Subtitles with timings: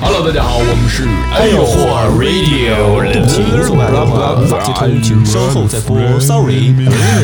[0.00, 3.88] Hello，大家好，我们是哎呦嚯 Radio，请速来
[4.34, 5.96] 无法接通，请稍后再拨。
[6.18, 6.74] Sorry，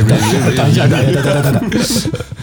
[0.07, 1.61] 等一下，等一下，等等等等，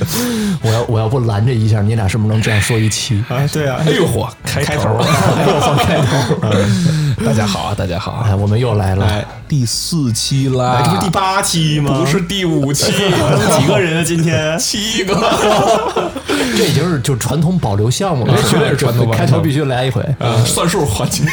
[0.61, 3.23] 我要我要不拦着一下，你俩是不是能这样说一期？
[3.29, 7.23] 啊，对啊，哎呦嚯，开开头头，哎呦， 放开头！
[7.25, 12.00] 大家好啊，大家好哎，啊，我们又来了，哎，第四期啦，这不是第八期吗？
[12.00, 14.04] 不是第五期，几个人啊？
[14.05, 15.14] 今天七个，
[16.57, 20.04] 这已经是就传统保留项目了，绝对是传统保留开头必须来一回。
[20.20, 21.25] 呃算数还清。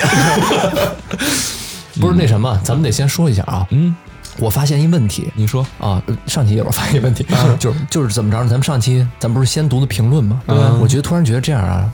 [2.01, 3.67] 不是那什么，咱们得先说一下啊。
[3.71, 3.95] 嗯，
[4.41, 5.31] 我发现一问题。
[5.35, 5.65] 你说。
[5.79, 7.27] 啊，上期也我发现一问题，
[7.59, 8.49] 就是就是怎么着呢？
[8.49, 10.41] 咱们上期咱不是先读的评论吗？
[10.81, 11.89] 我觉得突然觉得这样啊，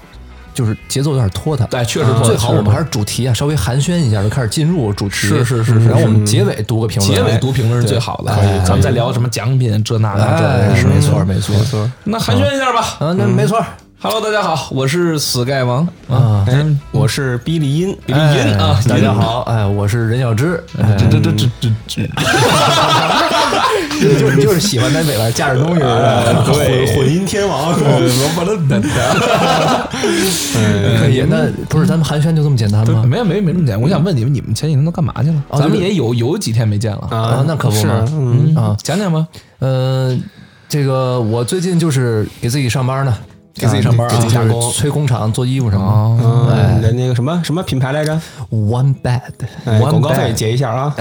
[0.55, 1.65] 就是节奏有点拖沓。
[1.67, 5.15] 对确实拖沓最好我们还是主题啊，稍微寒暄一下就开始进入主题。
[5.15, 5.89] 是是是是。
[5.89, 8.33] 然后我们结尾读个评论，结尾读评论是最好的，
[8.65, 11.55] 咱们再聊什么奖品这那的这没错没错。
[11.57, 12.97] 没错，那寒暄一下吧。
[13.01, 13.63] 嗯，那没错
[14.09, 16.45] Hello，大家好，我是 Sky 王啊。
[16.47, 22.07] 哎，我是比利音，比利音啊大家好，哎，我是任小芝，哎这这这这这这，
[24.01, 26.55] 就就是喜欢在尾巴架着东西，混
[26.95, 27.75] 混音天王，我
[31.01, 31.25] 可以。
[31.29, 33.03] 那不是咱们寒暄就这么简单吗？
[33.05, 35.43] 没有没有没这么简单，我想问你们，你们前几天都干嘛去了？
[35.49, 39.27] 哦咱们也有有几天没见了，啊，那可不是嘛，嗯啊，讲讲吧。
[39.59, 40.17] 呃，
[40.69, 43.13] 这个我最近就是给自己上班呢，
[43.59, 46.19] 给自己上班啊给自己加工就是催工厂做衣服什么哦，
[46.51, 49.21] 嗯，那那个什么什么品牌来着？One bad，
[49.81, 50.95] 广告费结一下啊。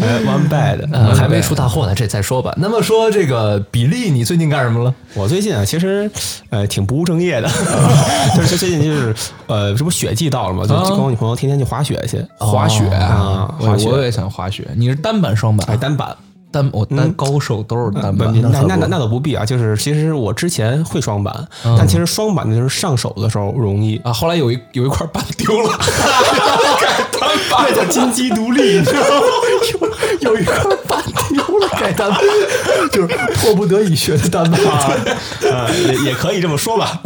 [0.00, 2.52] 哎，One Bad，呃，还没出大货呢，这再说吧。
[2.58, 4.94] 那么说这个比利，你最近干什么了？
[5.14, 6.10] 我最近啊，其实
[6.50, 7.48] 呃挺不务正业的，
[8.36, 9.14] 就是最近就是
[9.46, 14.66] 呃，这不雪季到了嘛，就啊跟我女朋友天天去滑雪去，滑雪啊滑雪我我也想滑雪。
[14.76, 15.66] 你是单板双板？
[15.70, 16.14] 哎，单板。
[16.50, 18.40] 单我单高手都是单不，板。
[18.42, 21.34] 那那那那倒不必啊，就是其实我之前会双板，
[21.78, 23.96] 但其实双板的就是上手的时候容易。
[24.04, 25.78] 啊，后来有一有一块板丢了，
[27.50, 29.86] 那 叫金鸡独立，你知道吗？
[30.20, 30.56] 有一块
[30.86, 32.20] 板丢了，改单板，
[32.92, 34.60] 就是迫不得已学的单板。
[35.52, 37.00] 啊，也也可以这么说吧。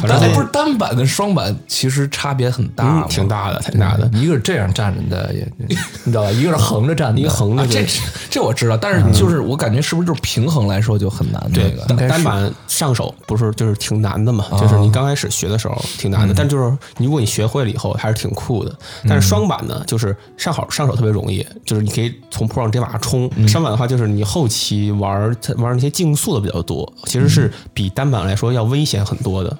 [0.00, 4.10] 反正但不是单板跟双板其实差别很大嗯，挺大的，挺大的。
[4.14, 5.74] 一个是这样站着的，也你
[6.06, 6.30] 知道吧？
[6.32, 7.92] 一个是横着站的，一个横啊，这着就
[8.30, 11.50] 这我知道，但是就是我感觉是不是就是平衡来说就很难？
[11.52, 14.44] 这个单单板上手不是就是挺难的嘛？
[14.60, 18.74] 就是你刚开始学的时候挺难的，但就是如果你学会了以后还是挺酷的。
[19.08, 23.30] 但是双板呢，就是上好上手特别容易，就是你可以从坡上直接往上冲。
[23.48, 29.56] 双板的话，就是你后期玩玩那些竞速的比较多，其实是比单板来说要危险很多的。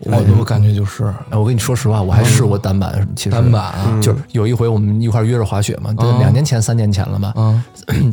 [0.00, 7.32] 我我感觉就是哎我跟你说实话，我还试过单板，其实单板啊就是有一回我们一块约着滑雪嘛，就两年前、三年前了吧。
[7.36, 7.62] 嗯，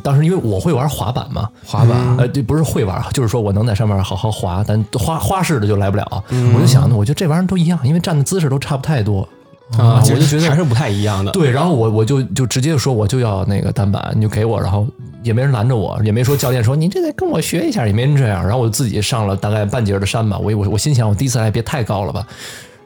[0.03, 6.23] 当时因为我会玩滑板嘛，滑板呃，这不是会玩，就是说我能在上面好好滑，但花花式的就来不了。
[6.55, 9.27] 我就想呢，我觉得这玩意儿都一样，因为站的姿势都差不太多。
[9.77, 11.31] 啊，我就觉得还是不太一样的。
[11.31, 14.85] 对，然后我我就就直接说我就要那个单板，你就给我，然后
[15.23, 22.25] 也没人拦着我，也没说教练说你这得跟我学一下，也没人这样，然后我就自己上了大概半截的山吧，我我我心想我第一次来别太高了吧，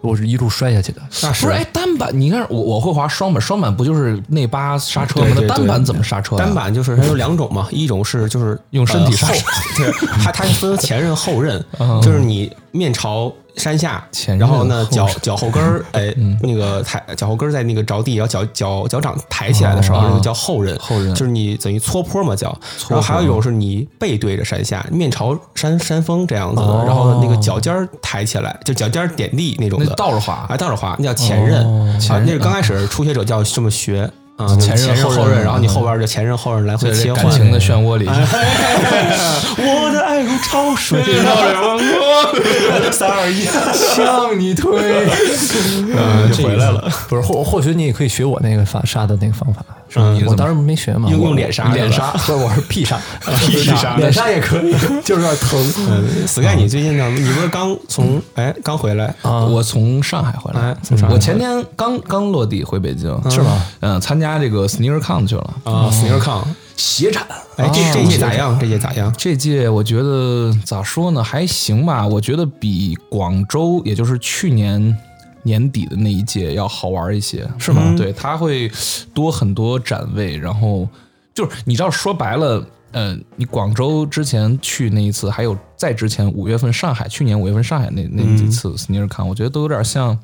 [0.01, 1.01] 我是一路摔下去的。
[1.21, 5.35] 那不是哎，单板你看我我会滑双板，双板不就是内八刹车吗？
[5.49, 6.45] 单板怎么刹车呀？
[6.45, 11.61] 单板就是它有两种嘛，一种是就是用身体刹呃车它它分前刃后刃，
[12.01, 14.03] 就是你面朝山下
[14.39, 31.65] 然后呢脚脚后跟儿 哎那个抬脚后跟儿在那个着地，然后脚脚脚掌抬起来的时候，那个叫后刃，后刃就是你等于搓坡嘛脚，然后还有一种是你背对着山下，面朝山山峰这样子的，然后那个脚尖儿抬起来，就脚尖儿点地那种的，倒着滑啊，倒着滑，那叫前刃
[32.09, 34.09] 啊，那是刚开始初学者就要这么学。
[34.39, 37.25] 啊，前任后刃后刃，然后你后边就前任后任来回在切换。
[37.25, 41.03] 这感情的漩涡里，我的爱如潮水，
[42.91, 43.43] 三二一，
[43.75, 44.71] 向你推，
[45.93, 46.89] 嗯，就回来了。
[47.09, 52.97] 不是或或许你也可以学我那个法杀的那个方法，是吧你当时没学嘛，我用用脸杀脸杀，不是我是屁杀，
[53.39, 55.73] 屁杀脸杀也可以，就是有点疼。
[55.89, 57.09] 嗯，Sky，你最近呢？
[57.09, 59.13] 你不是刚从哎刚回来？
[59.23, 63.65] 我从上海回来哎，从上海我前天刚刚落地回北京，是吗？
[63.81, 66.43] 嗯，参加这个 SneakerCon 去了啊，SneakerCon
[66.75, 67.25] 鞋展。
[67.57, 68.59] 哎，这这届咋样？
[68.59, 69.13] 这届咋样？
[69.17, 72.05] 这届我觉得咋说呢，还行吧。
[72.05, 74.95] 我觉得比广州，也就是去年
[75.43, 77.93] 年底的那一届要好玩一些，是吗？
[77.97, 78.69] 对，它会
[79.13, 80.87] 多很多展位，然后
[81.33, 82.65] 就是你知道，说白了。
[82.91, 90.17] 呃，你广州之前去那一次，还有在之前五月份上海，去年五月份上海那那几次 SneakerCon，我觉得都有点像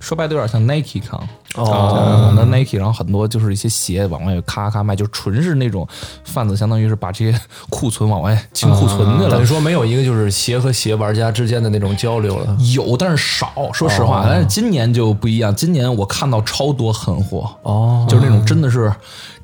[0.00, 1.20] 说白了有点像 Nike Con
[1.54, 5.86] 哦，那 Nike，然后很多就是一些鞋往外咔咔卖，就纯是那种
[6.24, 7.38] 贩子，相当于是把这些
[7.68, 9.44] 库存往外清库存去了等于。
[9.44, 12.56] 说没有一个就是鞋和鞋玩家之间的那种交流了。
[12.74, 13.52] 有，但是少。
[13.72, 15.54] 说实话，但是今年就不一样。
[15.54, 18.92] 今年我看到超多狠货哦就是那种真的是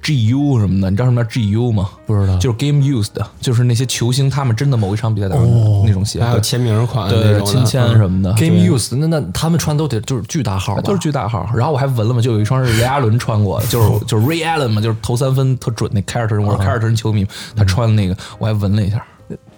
[0.03, 0.89] GU 什么的。
[0.91, 1.91] 你知道什么叫 GU 吗？
[2.07, 5.37] 不知道就是 Game Used 的，就是那些球星他们真的某一场比赛的
[5.85, 8.33] 那种鞋，还有签名款对对那种亲签什么的。
[8.35, 10.83] Game Used 那那他们穿都得就是巨大号吧？
[10.83, 17.27] 都是巨大号，然后我还闻了嘛，就有一双是雷阿伦穿过的， 就是就是 Ray Allen 嘛，就是投三分特准那凯尔特人，我是凯尔特人球迷，
[17.57, 19.05] 他穿的那个我还闻了一下，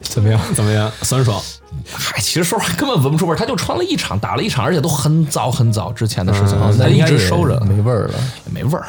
[0.00, 0.40] 怎么样？
[0.54, 0.90] 怎么样？
[1.02, 1.40] 酸爽？
[1.90, 8.14] 嗨，其实说实话根本闻不出味儿，他就穿了一场，打了一场，而且都很早很早之前的事情了，他一直收着，没味儿了。
[8.46, 8.86] 也没味儿，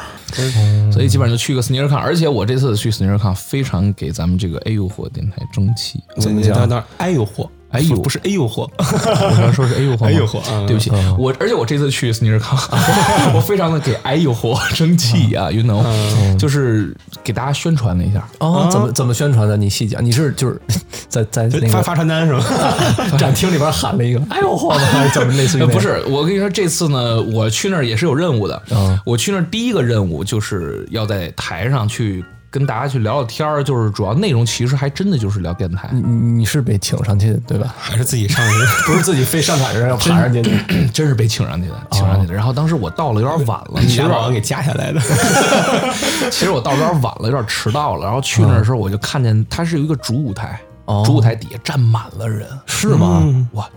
[0.92, 6.68] 所以基本上就去个 sneaker con，而且我这次去 sneaker con 非常给咱们这个 A U 火电台争气，怎么讲？
[6.68, 7.48] 当哎呦嚯！
[7.70, 8.68] 哎呦不是哎呦嚯！
[8.78, 12.56] 我刚说是哎呦火吗，哎呦火嗯对不起，我而且我这次去 sneaker con，
[13.34, 15.84] 我非常的给哎呦嚯争气啊，you know，
[16.36, 19.56] 就是给大家宣传了一下，哦，怎么怎么宣传的？
[19.56, 20.04] 你细讲。
[20.04, 20.60] 你是就是
[21.08, 22.42] 在在那发个发发传单是吧？
[23.18, 24.76] 展厅里边喊了一个“哎呦嚯”
[25.14, 28.60] 怎么类似于不是，我跟你说，这次呢，我去那儿也是有任务的。
[28.70, 37.72] 嗯我去那儿第一个任务就是要在台上去跟大家去聊聊天儿，就是主要内容其实还真的就是聊电台，你你是被请上去的对吧？
[37.78, 38.58] 还是自己上去？
[38.90, 40.50] 不是自己非上台上要爬上去的。
[40.92, 42.34] 真是被请上去的，请上去的。
[42.34, 45.00] 然后当时我到了有点晚了，你其实有点俩保安给加下来的。
[46.30, 48.04] 其实我到有点晚了，有点迟到了。
[48.04, 53.22] 然后去那儿的时候，我就看见它是有一个主舞台，哦主舞台底下站满了人，是吗？
[53.52, 53.68] 哇，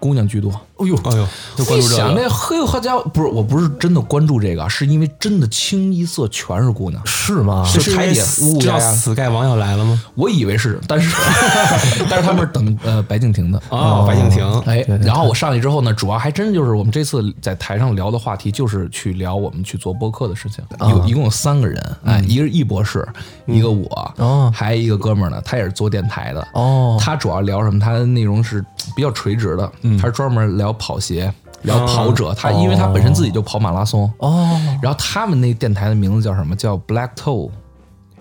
[0.00, 0.50] 姑娘居多。
[0.80, 2.14] 哎呦，哎呦，就关注这个。
[2.14, 7.00] 那嘿呦好家伙，不是，我不是真的关注这个，是因为真的清一色全是姑娘。
[7.06, 7.64] 是吗？
[7.64, 10.00] 是台底下呜呜知道呀呀 Sky 王要来了吗？
[10.14, 11.14] 我以为是，但是
[12.08, 13.62] 但是他们是等呃白敬亭的。
[13.68, 14.44] 哦，白敬亭。
[14.66, 20.64] 哎，然后我上去之后呢，主要还真就是我们这次在台上聊的话题，就是去聊我们去做播客的事情。
[20.80, 23.06] 有一共有三个人，哎，一个是易博士，
[23.46, 26.46] 一个我，哦还有一个哥们儿呢，他也是做电台的。
[26.54, 27.78] 哦他主要聊什么？
[27.78, 31.32] 他的内容是比较垂直的，他是专门聊跑鞋，
[31.62, 32.34] 聊跑者。
[32.34, 36.54] 他因为他本身自己就跑马拉松，哦，然后他们那电台的名字叫什么？
[36.56, 37.50] 叫 Black Toe。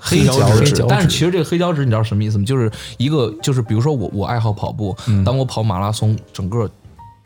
[0.02, 0.32] 黑脚
[0.62, 2.46] 趾但是其实这个黑脚趾你知道什么意思吗？
[2.46, 6.72] 就是一个就是比如说我我爱好跑步，当我跑马拉松整个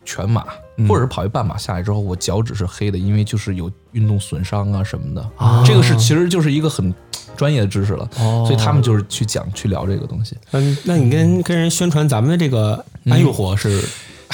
[0.04, 0.44] 全马
[0.90, 5.24] 或者是跑一半马下来之后，我脚趾是黑的，因为就是有运动损伤啊什么的。
[5.64, 6.92] 这个是其实就是一个很
[7.38, 10.36] 专业的知识了，所以他们就是去讲去聊这个东西。
[10.50, 13.88] 嗯，那你跟跟人宣传咱们的这个哎呦嚯是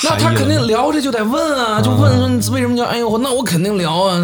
[0.04, 4.18] 那他肯定聊这就得问啊，就问说你为什么叫哎呦，那我肯定聊啊，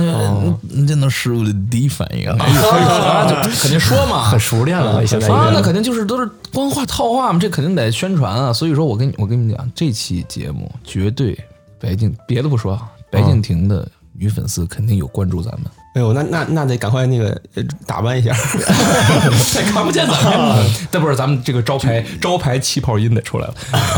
[0.61, 8.53] 你这能是我的第一反应啊，啊就肯定说嘛，很熟练了，现在啊，那肯定就是都是光话套话嘛，这肯定得宣传啊。
[8.53, 11.37] 所以说我跟你我跟你们讲，这期节目绝对
[11.79, 12.79] 白敬别的不说，
[13.11, 18.35] 白敬亭的女粉丝肯定有关注咱们，哎呦，那那那得赶快那个呃打扮一下。
[19.53, 23.53] 再看不见咱们， 但不是咱们这个招牌招牌气泡音得出来了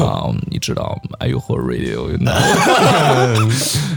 [0.05, 0.29] 啊！
[0.51, 1.17] 你知道吗？
[1.19, 2.31] 哎呦嚯，radio，you know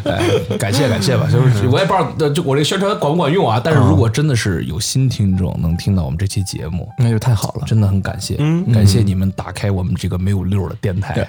[0.05, 3.61] 哎，感谢感谢吧，就是我也不知道，呃就我这个宣传管不管用啊？
[3.63, 7.65] 但是如果真的是有新听众能听到我们这期节目，那就太好了。
[7.67, 8.37] 真的很感谢，
[8.73, 11.29] 感谢你们打开我们这个没有溜儿的电台。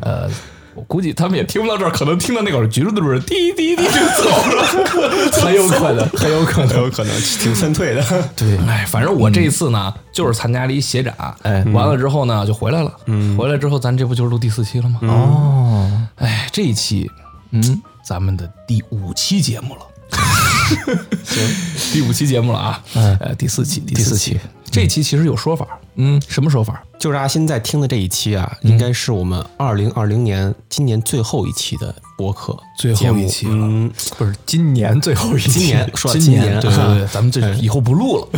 [0.00, 0.30] 呃，
[0.78, 6.78] 我估计他们也听不到这儿，可能听到那个橘子的人滴滴滴就走了， 很有可能，很有可能。
[6.78, 8.04] 有可能挺劝退的。
[8.36, 12.92] 对，哎，反正我这一次呢，就是参加了一协展，哎完了之后呢就回来了，
[13.36, 15.00] 回来之后咱这不就是录第四期了吗？
[15.02, 17.10] 哦，哎，这一期，
[17.50, 19.80] 嗯，咱们的第五期节目了。
[21.24, 21.42] 行，
[21.92, 24.40] 第五期节目了啊，呃，第四期，第四期期，
[24.78, 25.66] 这期其实有说法，
[25.96, 26.80] 嗯，什么说法？
[27.00, 33.52] 就是阿新在听的这一期啊，应该是我们二零二零年今年最后一期的播客，最后一期了。
[33.54, 38.28] 嗯，不是今年最后一期，今年说今今年，对对对，咱们这以后不录了，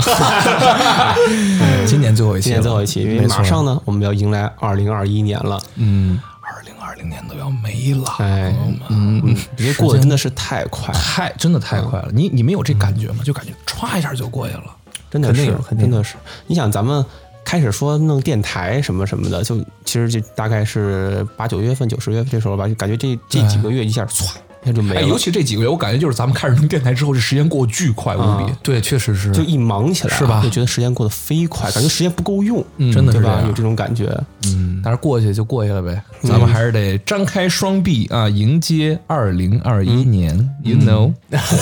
[1.87, 5.61] 今年最后一期，今年 最后一期，因为马上呢，我们要迎来二零二一年了。
[5.75, 13.23] 嗯，二零二零年都要没了，哎朋友们，嗯，因为过得真的是太快，太真的太快了，你你们有这感觉吗？
[13.23, 14.65] 就感觉歘一下就过去了。
[15.11, 16.17] 真的是真的是。
[16.47, 17.05] 你想，咱们
[17.45, 24.25] 开始说弄电台什么什么的，就其实就大概是八九月份、九十月份这时候吧，就感觉这这几个月一下唰
[24.63, 28.53] 一下就没哎，了，尤其这几个月，我感觉就是咱们开始弄电台之后，这时间过得巨快无比。
[28.63, 32.63] 对，确实是就一忙起来啊是吧就觉得时间过得飞快，感觉时间不够用，
[32.93, 33.43] 真的是对吧？
[33.47, 34.07] 有这种感觉。
[34.45, 40.35] 嗯但是过去就过去了呗，咱们还是得张开双臂啊，迎接二零二一年。
[40.63, 41.13] You know，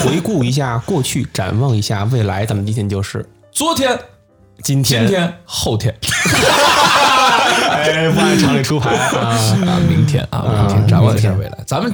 [0.03, 3.99] 回顾一下过去，展望一下未来，咱们今天就是昨天、
[4.63, 5.01] 今天。
[5.05, 5.93] 今天、后天
[7.69, 9.35] 哎，不按常理出牌啊！
[9.67, 11.57] 啊，明天啊，明天展望一下未来。
[11.65, 11.93] 咱们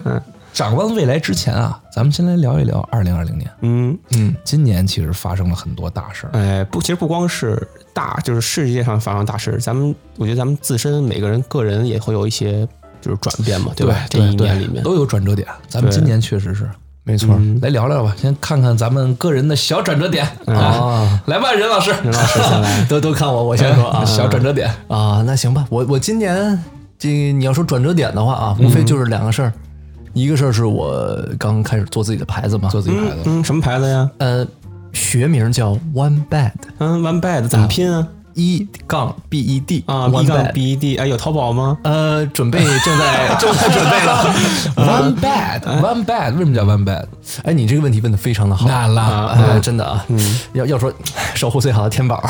[0.53, 3.49] 展望未来之前啊，咱们先来聊一聊二零二零年。
[3.61, 12.67] 嗯，嗯，今年其实发生了很多大事儿，哎，不，其实不光是大，就是世界上发生大事，咱们我觉得咱们自身每个人个人也会有一些
[13.01, 14.05] 就是转变嘛，对吧？
[14.09, 15.47] 这一年里面，都有转折点。
[15.67, 16.69] 咱们今年确实是，
[17.05, 17.39] 没错。
[17.61, 20.27] 来聊聊吧，先看看咱们个人的小转折点。
[20.47, 20.53] 啊。
[20.53, 24.69] 啊，来吧，任老师，任老师先来， 都都看我，我先说啊，小转折点。
[24.87, 26.61] 啊，那行吧，我我今年
[26.97, 29.53] 这你要说转折点的话啊，无非就是两个事儿，
[30.13, 34.09] 一个事儿是我刚开始做自己的牌子嘛，做自己牌子，嗯，什么牌子呀？
[34.17, 34.45] 呃，
[34.91, 38.07] 学名叫 One Bed，嗯，One Bed 怎么拼啊？
[38.35, 41.77] 一杠 B E D 啊 One，B 杠 Bed B E D，哎，有淘宝吗？
[41.83, 44.33] 呃，准备 正在正在准备了。
[44.75, 47.05] One bad，one bad，为什么叫 one bad？
[47.43, 50.05] 哎，你这个问题问的非常的好，那啦哎，真的啊，
[50.53, 50.93] 要要说
[51.33, 52.23] 守护最好的天宝，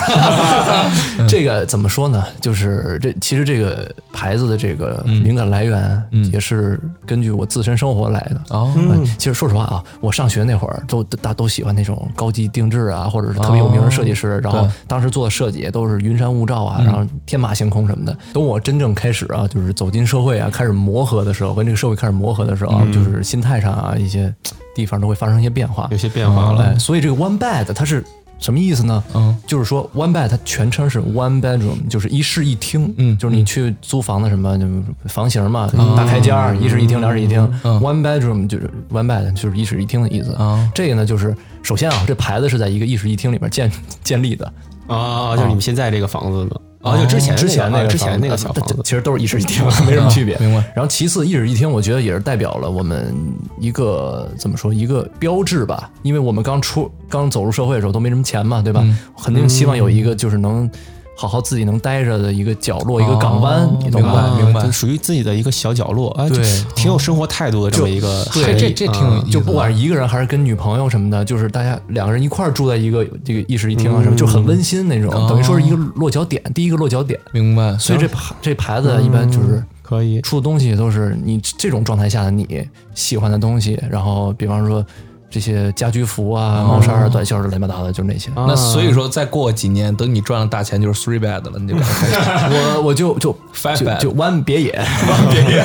[1.28, 2.24] 这个怎么说呢？
[2.40, 8.42] 就是这其实这个牌子的这个灵感来源也是根据我自身生活来的。
[8.56, 18.18] 哦，嗯，其实说实话啊，我上学那会儿都大都喜欢那种高级定制啊，或者是特别有名的设计师，然后当时做的设计也都是云山雾罩啊，然后天马行空什么的。
[18.34, 24.34] 等我真正开始啊，就是走进社会啊，开始磨合的时候，跟这个社会开始磨合的时候啊，就是心态上啊一些
[24.74, 25.98] 地方都会发生一些变化有。
[25.98, 26.64] 些变化了。
[26.64, 28.04] 哎，所以这个 one bed 它是
[28.38, 29.02] 什么意思呢？
[29.14, 32.94] 嗯，就是说 one bed 它全称是 one bedroom，就是一室一厅。
[32.98, 34.66] 嗯就是你去租房子什么，就
[35.06, 37.42] 房型嘛，大开间儿，一室一厅、两室一厅。
[37.64, 40.34] one bedroom 就是 one bed 就是一室一厅的意思。
[40.34, 43.72] 啊这个呢，就是首先啊，这牌子是在一个一室一厅里面建
[44.04, 44.52] 建立的。
[44.88, 46.52] 啊，就是你们现在这个房子吗？
[46.82, 50.38] 啊，就之前之前那个之前那个小房子，其实都是一室一厅， 没什么区别。
[50.38, 50.64] 明白。
[50.76, 53.12] 然后其次，一室一厅，我觉得也是代表了我们
[53.60, 58.86] 一个怎么说一个标志吧，因为我们刚出刚走入社会的时候都没什么钱嘛，对吧？
[59.24, 60.70] 肯定希望有一个就是能
[61.16, 64.10] 好好自己能待着的一个角落，一个港湾，哦你懂吧？
[64.10, 66.44] 啊明白就属于自己的一个小角落哎，对
[66.76, 77.20] 挺有生活态度的这么一个对，这这挺就不管是一个人还是跟女朋友什么的，就是大家两个人一块儿住在一个这个一室一厅啊什么，就很温馨那种，等于说是一个落脚点，第一个落脚点。
[77.32, 77.78] 明白。
[77.78, 80.20] 所以这牌这牌子一般就是可以。
[80.22, 84.86] 出的东西都是你这种状态下的你喜欢的东西，然后比方说
[85.36, 88.32] 这些家居服啊、毛衫啊、短袖的乱七八糟的，就是那些。
[88.38, 92.16] 那所以说，再过几年，等你赚了大钱，就是 three bed 了，你就开始。
[92.56, 95.62] 我我就就 Five bed 就 one 别野，one 别野。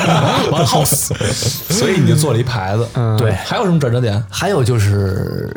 [0.51, 1.13] one house，
[1.71, 2.85] 所以你就做了一牌子。
[2.95, 3.31] 嗯对。
[3.31, 4.21] 还有什么转折点？
[4.29, 5.55] 还有就是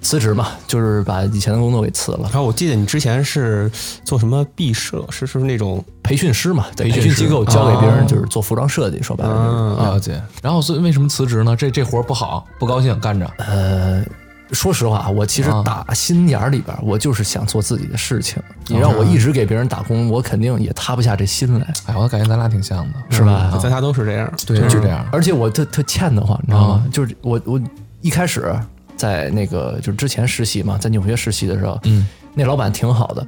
[0.00, 3.70] 辞职嘛，就是把以前的工作给辞了然，后我记得你之前是
[4.04, 9.48] 做什么毕设，是是那种培训师嘛，在培训机构教给别人就是做服装设计，说白了就是。
[9.48, 10.22] 嗯了解。
[10.42, 11.56] 然后所以为什么辞职呢？
[11.56, 13.30] 这这活儿不好，不高兴干着。
[13.38, 14.04] 呃，
[14.52, 18.42] 说实话，我其实啊打心眼儿里边儿，我就是想做自己的事情。
[18.66, 23.50] 你让我一直给别人打工，我肯定也塌不下这心来，哎，我感觉咱俩挺像的，是吧？
[23.62, 24.32] 咱仨都是这样。
[24.46, 25.04] 对，就这样。
[25.12, 26.84] 而且我特特欠得慌，你知道吗？
[26.92, 27.60] 就是我我
[28.00, 28.54] 一开始
[28.98, 33.26] 在那个就是之前实习嘛，在纽约实习的时候，嗯，那老板挺好的，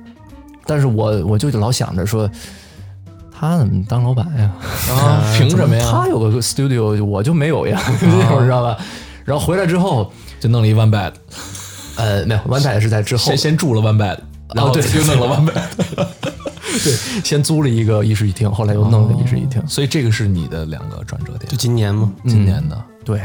[0.66, 2.30] 但是我我就老想着说。
[3.42, 4.52] 他怎么当老板呀？
[4.90, 5.90] 啊， 凭什么呀？
[5.90, 8.76] 他有个 studio，我就没有呀， 这种知道吧？
[9.24, 11.10] 然后回来之后，就弄了一 one bed，
[11.96, 14.18] 呃，没有，One Bed 是在之后先，先住了 one bed，
[14.54, 16.06] 然后对就弄了 one bed。
[16.84, 16.92] 对，
[17.24, 19.66] 先租了一个一室一厅，后来又弄了一室一厅。
[19.66, 22.12] 所以这个是你的两个转折点就，今年吗？
[22.26, 22.78] 今年的。
[23.06, 23.22] 对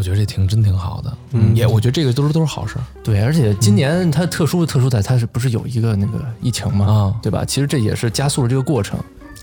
[0.00, 2.84] 我觉得这挺真挺好的，嗯，也我觉得这个都是都是好事儿。
[3.04, 6.86] 对，而且今年它特殊特殊在它是不是有一个那个疫情嘛？
[6.86, 7.44] 啊对吧？
[7.44, 8.98] 其实这也是加速了这个过程。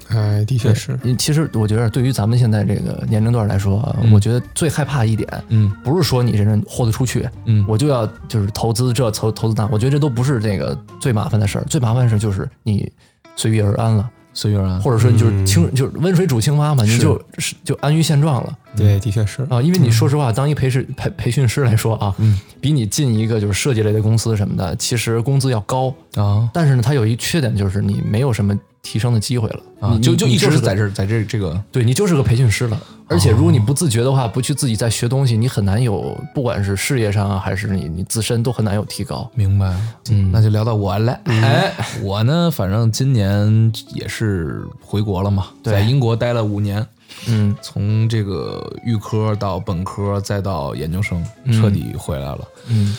[0.07, 0.97] 哎，的确是。
[1.03, 12.91] 嗯其实我觉得对于咱们现在这个年龄段来说啊，我觉得最害怕一点，嗯，不是说你这人豁得出去，嗯我就要就是投资这投投资那，我觉得这都不是这个最麻烦的事儿，最麻烦的事儿就是你
[13.35, 14.79] 随遇而安了，随遇而安。
[14.79, 18.55] 或者说你就是清、就是温水煮青蛙嘛，你就是就安于现状了。
[18.75, 19.41] 对，的确是。
[19.49, 32.79] 啊，因为你说实话，当一培训培培训师来说啊，嗯比你进一个就是设计类的公司什么的，其实工资要高，啊但是呢，它有一缺点就是你没有什么提升的机会了，啊，你就就一直在这在这这个对你就是个培训师了。
[33.09, 39.29] 而且如果你不自觉的话，不去自己再学东西，你很难有，不管是事业上啊，还是你你自身都很难有提高。
[39.33, 39.73] 明白，
[40.09, 41.19] 嗯，那就聊到我来。
[41.25, 46.85] 哎，我呢，反正今年也是回国了嘛，对在英国待了五年，
[47.27, 52.39] 嗯，从这个预科到本科再到研究生，彻底回来了。
[52.67, 52.97] 嗯，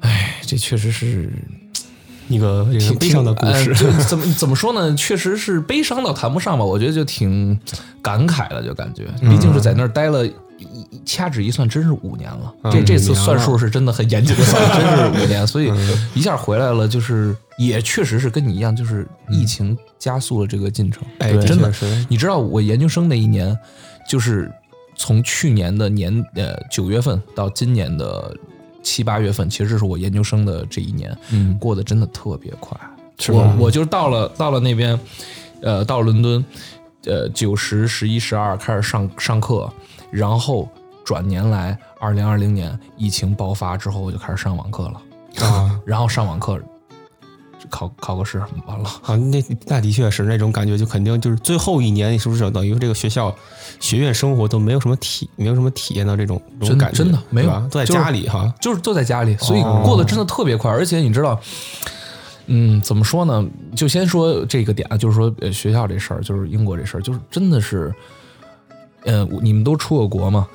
[0.00, 1.32] 哎，这确实是
[2.30, 3.70] 一个令人悲伤的故事。
[3.84, 4.94] 呃 怎么怎么说呢？
[4.94, 7.58] 确实是悲伤倒谈不上吧，我觉得就挺
[8.00, 10.24] 感慨的，就感觉，毕竟是在那儿待了。
[10.60, 12.52] 一一掐指一算，真是五年了。
[12.70, 15.72] 这这次算数是真的很严谨的算，真是五年，所以
[16.12, 21.02] 一下回来了，就是也确实是跟你一样，就是疫情加速了这个进程。
[21.20, 21.86] 哎，真的是。
[22.10, 23.58] 你知道我研究生那一年，
[24.06, 24.52] 就是
[24.94, 28.36] 从去年的年呃九月份到今年的
[28.82, 32.78] 七八月份，其实这是我研究生的这一年，嗯，过得真的特别快。
[33.18, 34.98] 是我我就到了到了那边，
[35.62, 36.44] 呃，到伦敦，
[37.04, 39.70] 呃，九十、十一、十二开始上上课，
[40.10, 40.68] 然后
[41.04, 46.58] 转年来，二零二零年疫情爆发之后，我就开始上网课了，啊 然后上网课
[47.68, 48.88] 考考个试完了。
[49.02, 53.34] 啊，那那的确是那种感觉，就肯定就是最后一年，你是不是等于这个学校
[53.78, 58.52] 学院生活都没有什么体，没有什么体验到这种这种感觉，真的没有都在家里哈。
[58.60, 60.70] 就是都在家里，所以哦过得真的特别快。
[60.70, 61.38] 而且你知道，
[62.46, 63.46] 嗯，怎么说呢？
[63.76, 67.94] 就先说这个点啊，就是说呃学校这事儿，就是英国这事儿，就是真的是，
[69.04, 70.48] 呃，你们都出过国嘛？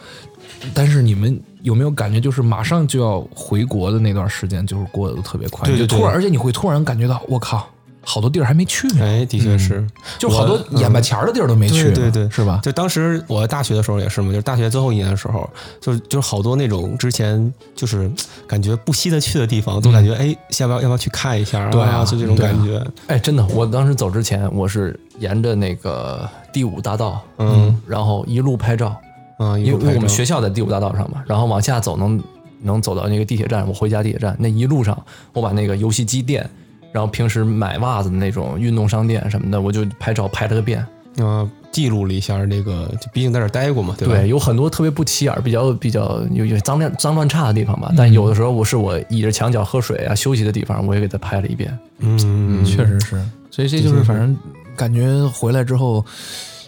[0.73, 7.67] 但是你们有没有感觉，就是马上就要回国的那段时间，就是过得都特别快，对对对就突然，而且你会突然感觉到，我靠，
[8.01, 9.85] 好多地儿还没去呢，哎，的确是，
[10.19, 12.59] 就好多眼巴前儿的地儿都没去呢，对对对，是吧？
[12.61, 15.49] 就当时我大学的时候也是嘛，就是大学最后一年的时候，
[15.81, 18.09] 就是就是好多那种之前就是
[18.45, 21.63] 感觉不惜得去的地方，都感觉哎，要不要要不要去看一下？
[21.63, 22.79] 啊对啊就这种感觉。
[23.07, 28.95] 哎，真的，我当时走之前，我是沿着那个第五大道，嗯，然后一路拍照，
[29.37, 32.21] 啊，因为我们学校校在第五大道上嘛，然后往下走能
[32.61, 34.97] 能走到那个地铁站，我回家地铁站那一路上，
[35.33, 36.49] 我把那个游戏机店，
[36.91, 40.85] 然后平时买袜子的那种运动商店什么的，我就拍照拍了个遍。
[41.19, 44.13] 啊记录了一下这个，就毕竟在这待过嘛，对吧？
[44.13, 51.77] 对，有很多特别不起眼儿、比较比较有有脏乱脏乱差的地方吧，但有的时候我是我倚着墙角喝水啊、休息的地方，我也给他拍了一遍。
[51.99, 54.37] 嗯，确实是，所以这就是反正
[54.77, 56.05] 感觉回来之后，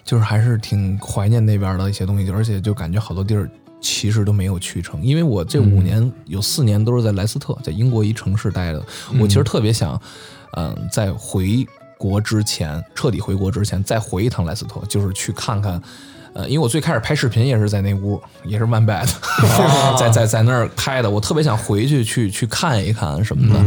[0.08, 3.48] 就是还是挺怀念那边的一些东西，而且就感觉好多地儿
[3.82, 8.84] 其实都没有去成，因为我这五年有四年都是在莱斯特，在英国一城市待的，
[9.20, 10.02] 我其实特别想，
[10.56, 15.82] 嗯，在回国之前，彻底回国之前再回一趟莱斯特，就是去看看。
[16.34, 19.10] 呃，因为我最开始拍视频也是在那屋，也是 One Bad，
[19.98, 21.10] 在在在那儿拍的。
[21.10, 23.60] 我特别想回去去去看一看什么的，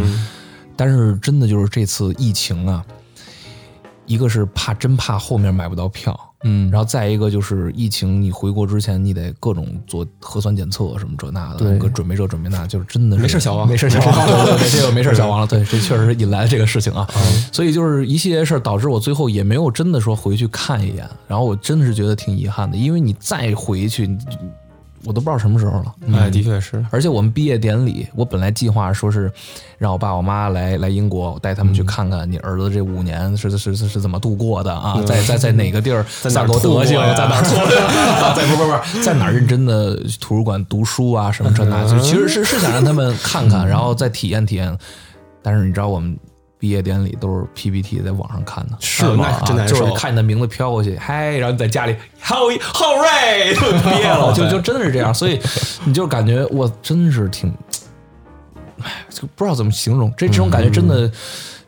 [0.77, 2.85] 但是真的就是这次疫情啊，
[4.07, 6.71] 一个是怕真怕后面买不到票，嗯。
[6.71, 11.91] 然后再一个就是疫情，你回国之前你得各种做核酸检测什么这那的，对。
[11.91, 14.27] 准备这准备那，就是真的是没事，小王，没事，小王。
[14.27, 17.07] 对 对对，这个没事，小王了，对，这确实是引来了这个事情啊，
[17.53, 24.19] 所以就是一系列事儿导致我最后也没有真的说回去看一眼，然后我真的是觉得挺遗憾的，因为你再回去，你
[25.05, 25.95] 我都不知道什么时候了。
[26.15, 29.31] 哎，的确是，而且我们毕业典礼，我本来计划说是
[29.79, 37.43] 让我爸我妈来来英国，我带他们去看看你儿子这五年是是是是怎么度过的啊，在在在哪个地儿在哪德行，在哪儿
[38.37, 44.77] 在不不不，在哪儿认真的图书馆读书啊什么这那，就其实是是想让他们看看，然后再体验体验。
[45.43, 46.19] 但是你知道我们。
[46.61, 49.25] 毕业典礼都是 PPT 在网上看的，是吗？
[49.25, 55.41] 啊真难受就是看你的名字飘过去，嗨，然后你在家里好好瑞就毕业了，就就真的是这样，所以
[55.85, 57.51] 你就感觉我真是挺，
[58.83, 61.11] 哎，就不知道怎么形容，这这种感觉真的，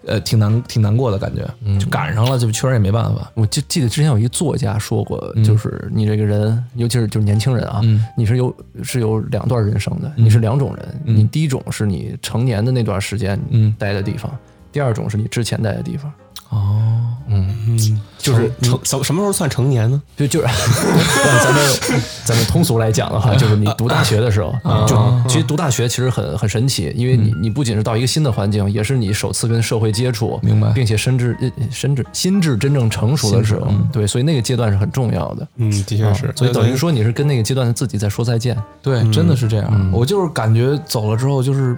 [0.05, 1.43] 呃，挺难挺难过的感觉，
[1.79, 3.31] 就赶上了，就确实也没办法。
[3.35, 8.05] 我就记得之前有一作家说过，就是你这个人，尤其是就是年轻人啊，嗯。
[8.17, 11.01] 你是有是有两段人生的，你是两种人。
[11.05, 13.75] 你第一种是你成年的那段时间嗯。
[13.79, 14.31] 待的地方，
[14.73, 16.13] 第二种是你之前待的地方。
[16.49, 17.79] 哦，嗯
[18.19, 20.01] 就是成什什么时候算成年呢？
[20.15, 20.47] 就就是
[21.43, 24.53] 咱们咱们通俗来讲的话，就是你读大学的时候，
[24.87, 31.35] 就其实读大学其实很很神奇，因为你你不仅是到一个新的环境，也是你首次跟社会接触，明白并且甚至
[31.71, 35.49] 甚至心智真正成熟的时候，对，所以那个阶段是很重要的。
[35.57, 38.55] 嗯，的确是，所以等于说你是跟那个阶段的自己在说再见。
[38.83, 39.91] 对，真的是这样。
[39.91, 41.75] 我就是感觉走了之后，就是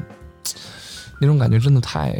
[1.21, 2.13] 那种感觉，真的太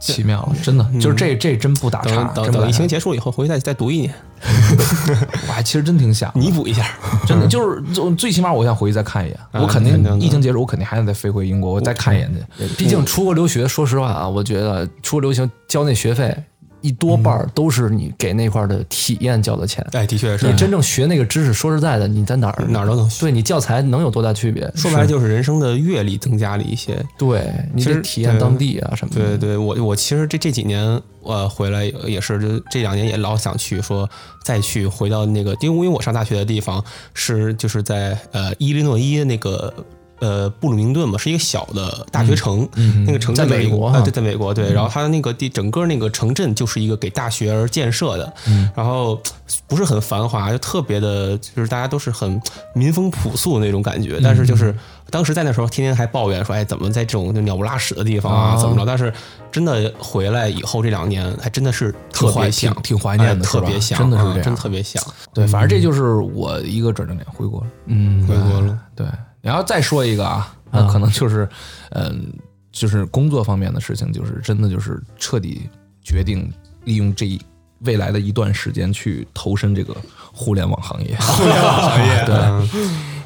[0.00, 4.14] 奇妙了，真的就是这这真不打岔，等等等疫情结束以后，回去再再读一年，
[5.46, 6.84] 我还其实真挺想，弥补一下。
[7.28, 12.66] 真的就是最最起码我想回去再看一眼，我肯定疫情结束，我肯定还得再飞回英国，我再看一眼去。
[12.76, 16.34] 毕竟出国留学，说实话啊，我觉得出国留学交那学费
[16.80, 19.86] 一多半儿都是你给那块儿的体验交的钱。
[19.92, 23.20] 哎，的确是你，真正学那个知识，说实在的，你在哪儿哪儿都能学。
[23.20, 24.70] 对你教材能有多大区别？
[24.74, 27.02] 说白了就是人生的阅历增加了一些。
[27.18, 29.36] 对你得体验当地啊什么的。
[29.36, 34.08] 对对，我我其实这这几年我回来也是，这这两年也老想去说
[34.44, 36.82] 再去回到那个，因为因为我上大学的地方
[37.14, 39.72] 是就是在呃伊利诺伊那个
[40.20, 42.68] 呃布鲁明顿嘛，是一个小的大学城，
[43.06, 48.32] 那个城镇在美国啊、哈对，在美国对，然后它的那个地整个那个城镇就是一个给大学而建设的，
[48.74, 49.20] 然后
[49.66, 52.40] 不是很繁华，就特别的，就是大家都是很
[52.74, 54.74] 民风朴素的那种感觉，但是就是。
[55.12, 59.12] 当时在那时候，天天还抱怨说：“哎，怎么在这种就鸟不拉屎的地方啊，怎么着？”但是
[59.50, 65.02] 真的回来以后，这两年还真的是特别挺像，挺怀念的哎特别想，真的是这样啊真特别想。
[65.34, 67.66] 对，反正这就是我一个转折点，回国了。
[67.86, 68.78] 嗯，回国了。
[68.94, 69.04] 对，
[69.42, 71.48] 你要再说一个啊，那可能就是，
[71.90, 72.32] 嗯，
[72.70, 75.68] 就是工作方面的事情，就是真的就是彻底
[76.02, 76.52] 决定
[76.84, 77.40] 利用这一
[77.80, 79.96] 未来的一段时间去投身这个
[80.32, 81.16] 互联网行业。
[81.20, 82.68] 互联网行业， 对，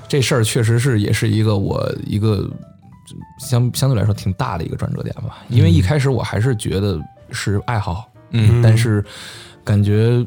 [0.08, 2.48] 这事儿确实是也是一个我一个
[3.40, 5.38] 相相对来说挺大的一个转折点吧。
[5.48, 7.00] 因为一开始我还是觉得
[7.32, 9.04] 是爱好，嗯，但是
[9.64, 10.24] 感觉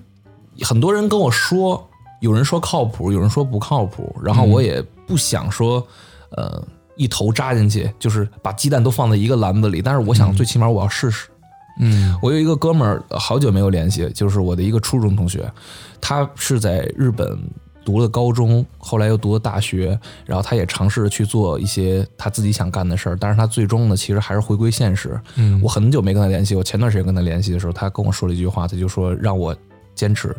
[0.62, 1.87] 很多人跟我说，
[2.20, 5.86] 有人说靠谱，有人说不靠谱，然后我也不想说，
[6.32, 6.62] 呃，
[6.96, 9.82] 一头扎进去，就是把鸡蛋都放在一个篮子里。
[9.82, 11.30] 但是我想，最起码我要试试。
[11.80, 15.48] 嗯我有一个哥们儿，呃好久没有联系，就是我的一个初中同学，
[16.02, 17.38] 他是在日本
[17.86, 25.22] 读了高中，后来又读了大学，然后他也尝试着去做一些他自己想干的事儿，但是他最终呢，其实还是回归现实。
[25.36, 29.56] 嗯，我很久没跟他联系，我前段时间跟他联系的时候，他跟我说了一句话，他就说让我
[29.94, 30.36] 坚持。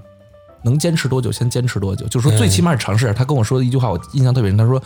[0.62, 2.06] 能坚持多久，先坚持多久。
[2.08, 3.12] 就是说，最起码尝试。
[3.14, 4.56] 他跟我说的一句话，我印象特别深。
[4.56, 4.82] 他说：“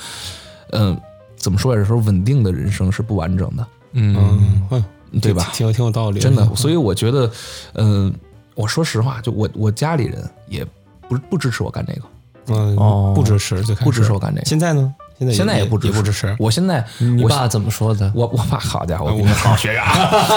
[0.71, 0.99] 嗯、
[1.37, 1.87] 怎么说来着？
[1.87, 4.85] 说稳定的人生是不完整的，嗯，哎
[5.21, 5.51] 对吧？
[5.53, 7.31] 挺有挺有道理，真的，所以我觉得，
[7.75, 8.13] 嗯、
[8.55, 10.65] 我说实话，就我我家里人也
[11.09, 12.03] 不不支持我干这个，
[12.49, 14.47] 嗯，哦不支持，不支持我干这个。
[14.47, 14.95] 现在呢？
[15.23, 16.37] 现在现在也不支持，也不支持。
[16.39, 18.11] 我现在我你爸怎么说的？
[18.15, 19.93] 我我爸好家伙，我比你好好学啊！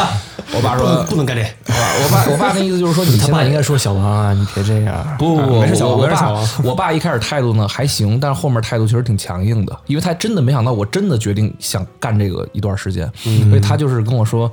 [0.53, 5.15] 我爸说，不能干这，我爸我爸那意思就是说， 你他爸应该说小王啊，你别这样。
[5.17, 14.51] 不不不，没事小王我我爸没事小王 我爸一开始态度呢还行，但是后面态度确实挺强硬的，因为他真的没想到我真的决定想干这个一段时间，嗯所以他就是跟我说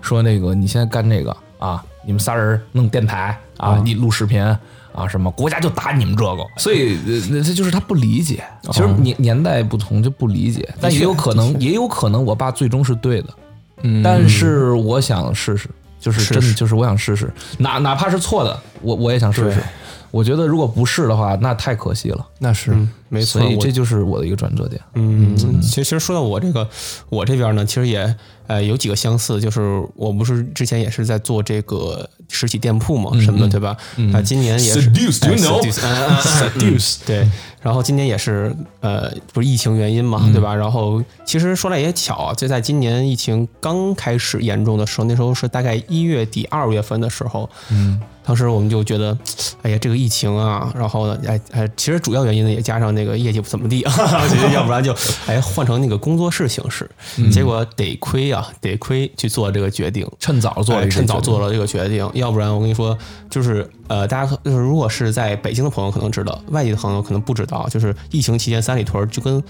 [0.00, 4.44] 说那个你现在干这个啊，你们仨人弄电台啊，你录视频。
[4.94, 6.98] 啊，什么国家就打你们这个，所以
[7.30, 8.44] 那这就是他不理解。
[8.70, 13.28] 其实年年代不同就不理解，但也有可能，也有可能我爸最终是对的。
[13.82, 19.64] 嗯但是我想试试，就是真的就是我想试试，哪哪怕是错的，我我也想试试对。
[20.12, 22.24] 我觉得如果不是的话，那太可惜了。
[22.38, 22.76] 那是
[23.08, 23.40] 没错。
[23.40, 24.80] 所以这就是我的一个转折点。
[24.94, 26.68] 嗯，其实其实说到我这个，
[27.08, 28.14] 我这边呢，其实也
[28.46, 33.76] 呃有几个相似，就是我不是之前也是在做这个实体店铺嘛，什么的，对吧？
[34.12, 34.90] 啊，今年也是
[37.06, 37.26] 对。
[37.62, 40.52] 然后今年也是呃，不是疫情原因嘛，对吧？
[40.52, 49.16] 然后其实说来也巧啊，就在今年疫情刚开始严重的时候，那时候是大概一月底二月份的时候，嗯，当时我们就觉得，
[49.62, 53.92] 哎呀，这个疫情啊，然后呢，哎哎，其实主要原因呢也加上那个业绩不怎么地啊，
[54.54, 54.94] 要不然就
[55.26, 56.88] 哎换成那个工作室形式，
[57.32, 62.96] 结果得亏啊，得亏去做这个决定，趁早做了趁早做了这个决定，要不然我跟你说，
[63.28, 69.42] 就是呃，大家可就是如果是在北京的朋友可能知道，外地的朋友可能不知道，就是疫情期间三里屯就跟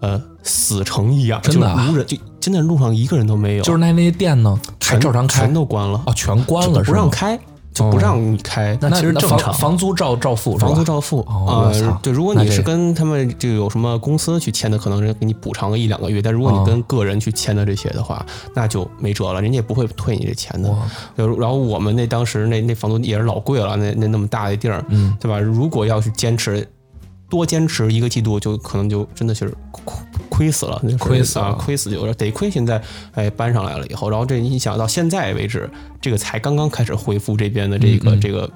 [0.00, 1.88] 呃死城一样，真的啊？
[1.90, 5.40] 无人，就真的路上一个人都没有，就是那那些店呢，还全照常开？
[5.40, 6.02] 全都关了。
[6.06, 7.38] 哦，全关了，不让开，
[7.72, 8.76] 就不让你开。
[8.80, 20.74] 那其实正常房租照照付，房租照付哦我操呃，对，如果你是跟他们就有什么公司去签的，可能是给你补偿个一两个月；但如果哦你跟个人去签的这些的话，那就没辙了，人家也不会退你这钱的。
[21.16, 25.38] 就然后我们那当时那那房租也是老贵了，那那那么大的地儿，嗯，对吧？
[25.38, 26.66] 如果要是坚持
[27.30, 29.96] 多坚持一个季度，就可能就真的是亏
[30.28, 32.82] 亏死了，就是亏死了啊，亏死就得亏现在
[33.14, 38.50] 哎搬上来了以后，然后这你想到现在为止，这个才刚刚开始恢复这边的这个、这个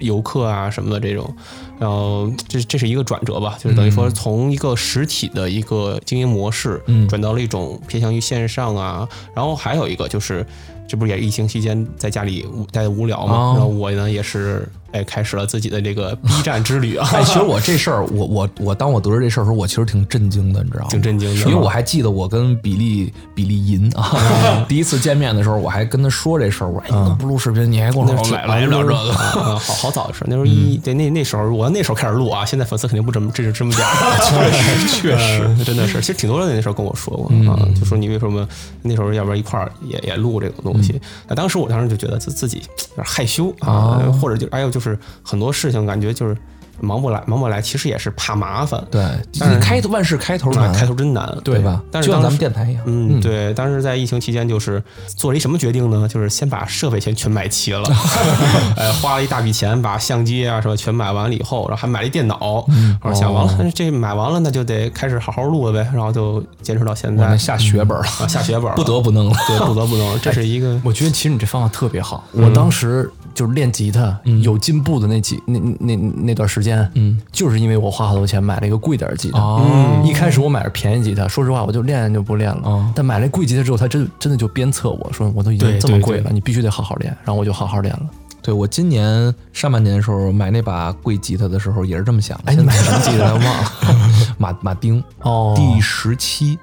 [0.00, 1.32] 游客啊什么的这种，
[1.78, 10.44] 然后这这是一个转折吧，就是等于说从一个实体的一个经营模式，嗯转到了一种偏向于线上啊，然后还有一个就是。
[10.86, 13.34] 这不是也疫情期间在家里待的无聊嘛？
[13.34, 20.88] 哦然后我呢也是哎开始了自己的这个 B 站之旅啊， 哎，其实我这事儿，我我我，当我得知这事儿的时候，我其实挺震惊的，你知道吗？
[20.90, 28.94] 挺震惊的因为我还记得我跟比利比利银啊， 第一次见面的时候，我还跟他说这事儿，我说：“哎，你都不录视频，你还给我买来来聊这个？”
[29.40, 33.84] 啊，好好早的事儿，那时候一对那那时候我那时候开始录啊，现在粉丝肯定不这么这是这么讲，
[34.22, 38.46] 确实确实真的是，其实挺多人那时候跟我说过啊，就说你为什么
[38.82, 41.00] 那时候要不然一块儿也也录这种东西？
[41.28, 42.58] 那当时我当时就觉得自自己
[42.90, 46.36] 有点害羞啊，或者就哎呦就是很多事情感觉就是
[46.80, 48.82] 忙不来，忙不来，其实也是怕麻烦。
[48.90, 51.80] 对，你开头万事开头难，开头真难，对吧？
[51.90, 53.52] 但是就像咱们电台一样，嗯，对。
[53.54, 56.08] 当时在疫情期间，就是做了一什么决定呢？
[56.08, 57.82] 就是先把设备先全买齐了，
[58.76, 62.66] 哎，花了一大笔钱把相机啊什么全买完了以后，然后还买了一电脑，
[63.02, 70.18] 然后想完了，这买完了那就得开始好好录了呗，然后就坚持到现在，下血本了，下血本，不得不弄了，对，不得不弄。
[70.20, 72.24] 这是一个，我觉得其实你这方法特别好。
[72.32, 79.38] 我当时就是练吉他有进步的那几那那那段时间，嗯，就是因为我花好多钱买了一个贵点的吉他。
[79.38, 82.92] 哦，一开始我买着便宜吉他，说实话我就练练就不练了。
[82.96, 87.14] 但买了贵吉他之后，他真真的就鞭策我说，我都已经这么贵了，你必须得好好练。
[87.22, 88.10] 然后我就好好练了。
[88.42, 92.52] 对我今年上半年的时候买那把贵吉他的时候也是这么想的。
[92.52, 93.32] 哎，你买什么吉他？
[93.32, 96.58] 忘了，马马丁哦，D 十七，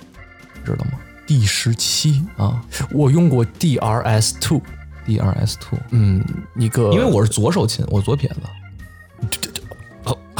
[0.65, 0.91] 知道吗？
[1.25, 2.61] 第十七啊，
[2.91, 6.21] 我用过 DRS Two，DRS Two，嗯，
[6.55, 8.35] 一个，因为我是左手琴，我左撇子。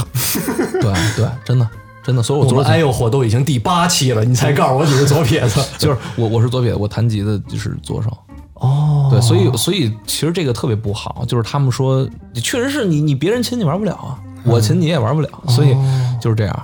[0.82, 1.68] 对对，真的
[2.04, 8.16] 真的，所以我昨天哎呦火都已经第八期了，你才告诉我你是左撇子， 就是我我是左撇子，我弹吉的就是左手。
[8.56, 15.76] 哦，对，所以所以其实这个特别不好，就是他们说，确实是你你别人琴你玩不了啊，我琴你也玩不了，所以
[16.22, 16.64] 就是这样。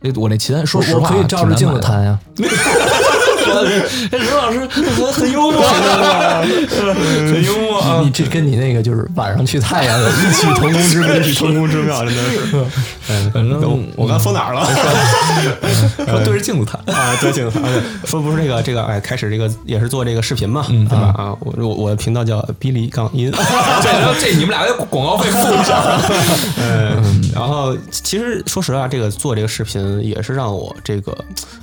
[0.00, 2.18] 那我那琴，说实话，可以照着镜子弹呀。
[4.10, 5.62] 任老师很很幽默，
[7.32, 8.02] 很幽默。
[8.02, 12.38] 你这跟你那个就是晚上去太阳有异曲同工之妙，异曲同工之妙， 真的是。
[13.08, 14.64] 嗯，反正我刚说哪儿了？
[16.06, 17.70] 说对着镜子谈啊，对着镜子谈。
[18.04, 21.14] 说不是这个这个，哎，开始这个也是做这个视频嘛，对吧？
[21.16, 23.32] 啊，我我我的频道叫哔哩杠音。
[23.82, 26.00] 这这你们俩的广告费付一下。
[26.58, 31.16] 嗯，然后其实说实话，这个做这个视频也是让我这个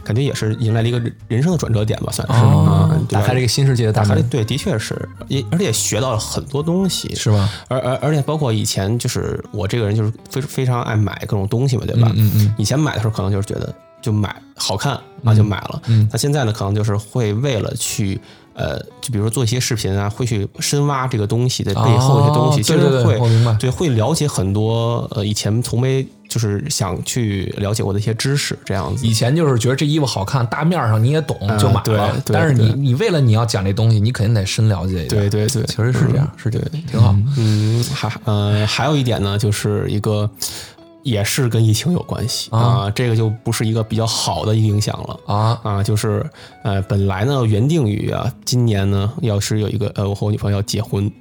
[0.03, 4.21] 感觉也是迎来了一个人生的转折点吧，算是啊，打开了一个新世界的大门。
[4.29, 7.49] 对，的确是，也而且也学到了很多东西，是吗？
[7.67, 12.11] 而而而且包括以前就是我这个人就是非非常爱买各种东西嘛，对吧？
[12.15, 12.55] 嗯嗯。
[12.57, 16.07] 以前买的时候可能就是觉得就买好看啊就买了，嗯。
[16.11, 18.21] 那现在呢，可能就是会为了去。
[18.53, 23.19] 呃，就比如说做一些视频啊，会去深挖这个东西的背后一些东西，其实会
[23.59, 29.05] 对会了解很多呃以前从没就是想去了解过的一些知识，这样子。
[29.05, 35.09] 以前就是觉得这衣服好看，大面上你也懂就买了，但是你你为了你要讲这东西，你肯定得深了解一点。
[35.09, 37.15] 对对对，其实是这样，是这个挺好。
[37.37, 40.29] 嗯，还呃还有一点呢，就是一个。
[41.03, 46.25] 也是跟疫情有关系啊，这个就不是一个比较好的影响了啊啊，就是
[46.63, 51.11] 呃，本来呢原定于啊，今年呢要是有一个呃，我和我女朋友要结婚。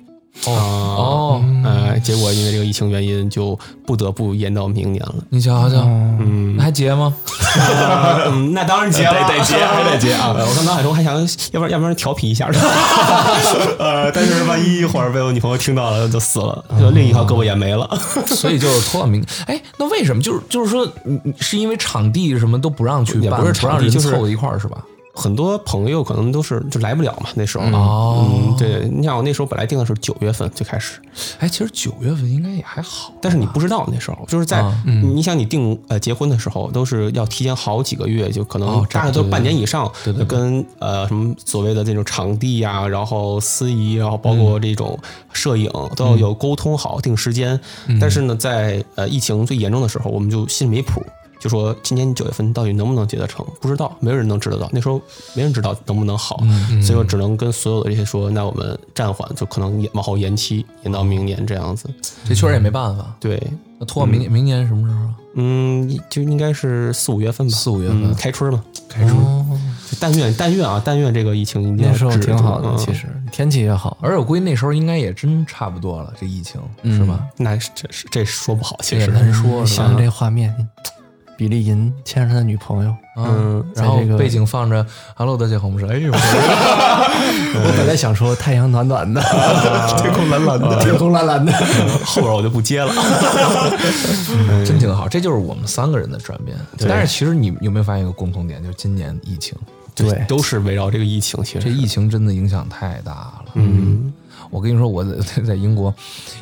[0.47, 5.15] 哦哦，呃，结果因为这个疫情原因，就不得不延到明年了。
[5.29, 7.15] 你瞧瞧，嗯，还结吗？
[8.27, 10.35] 嗯，那当然结了， 得结，还得结啊！
[10.35, 11.15] 我看脑海中还想，
[11.53, 12.49] 要不然要不然调皮一下，
[13.79, 17.89] 呃，但是万一一会儿被我女朋友听到了，就死了，就另一条胳膊也没了。
[18.27, 19.25] 所以就是拖到明。
[19.47, 20.23] 哎，那为什么？
[20.23, 24.79] 就是就是说，你是因为场地什么都不让去办，不是不让人凑一块儿是吧？
[25.15, 27.65] 很多朋友可能都是就来不了嘛，那时候。
[27.65, 31.01] 哦，嗯，对，你想我那时候本来定的是九月份最开始，
[31.39, 44.99] 哎，其实九月份应该也还好，但是你不知道那时候就是在你想你定呃结婚的时候都是要提前好几个月，就可能大概都半年以上，对对，跟呃什么所谓的这种场地呀，然后司仪，然后包括这种
[45.33, 47.61] 摄影都要有沟通好定时间，
[48.01, 51.03] 但是呢，在呃疫情最严重的时候，我们就心里没谱。
[51.43, 53.45] 就说今年九月份到底能不能结得成？
[53.61, 54.71] 不知道，没有人能知道到。
[54.73, 55.03] 那时候
[55.35, 56.41] 没人知道能不能好，
[56.81, 61.91] 所以我只能跟所有的这些说，那我们暂缓，就可能往后延期，延到明年这样子。
[62.25, 63.13] 这确实也没办法。
[63.19, 63.43] 对，
[63.81, 65.01] 那拖到明年，明年什么时候？
[65.35, 67.57] 嗯，就应该是四五月份吧。
[67.57, 69.17] 四五月份开春嘛，开春。
[69.99, 73.99] 但愿但愿啊，但愿这个疫情那时候挺好的，其实天气也好。
[74.01, 77.27] 而且我估计那时候应该也真差不多了，这疫情是吧？
[77.37, 79.67] 那这是这说不好，其实难说。
[79.67, 80.55] 想想这画面。
[81.37, 89.21] 比利银牵着他的女朋友，嗯，然后背景放着 “Hello，大家好”，我们说：“哎呦， 我本来想说太阳暖暖的，
[89.99, 91.53] 天空蓝蓝的，天空蓝蓝的，
[92.05, 92.93] 后边我就不接了，
[94.65, 95.09] 真挺好。
[95.09, 96.57] 这就是我们三个人的转变。
[96.89, 99.57] 但是其实你有没有发现一个共同点，就是今年疫情，
[99.95, 101.43] 对，都是围绕这个疫情。
[101.43, 103.45] 其实这疫情真的影响太大了。
[103.55, 104.13] 嗯，
[104.51, 105.93] 我跟你说，我在在英国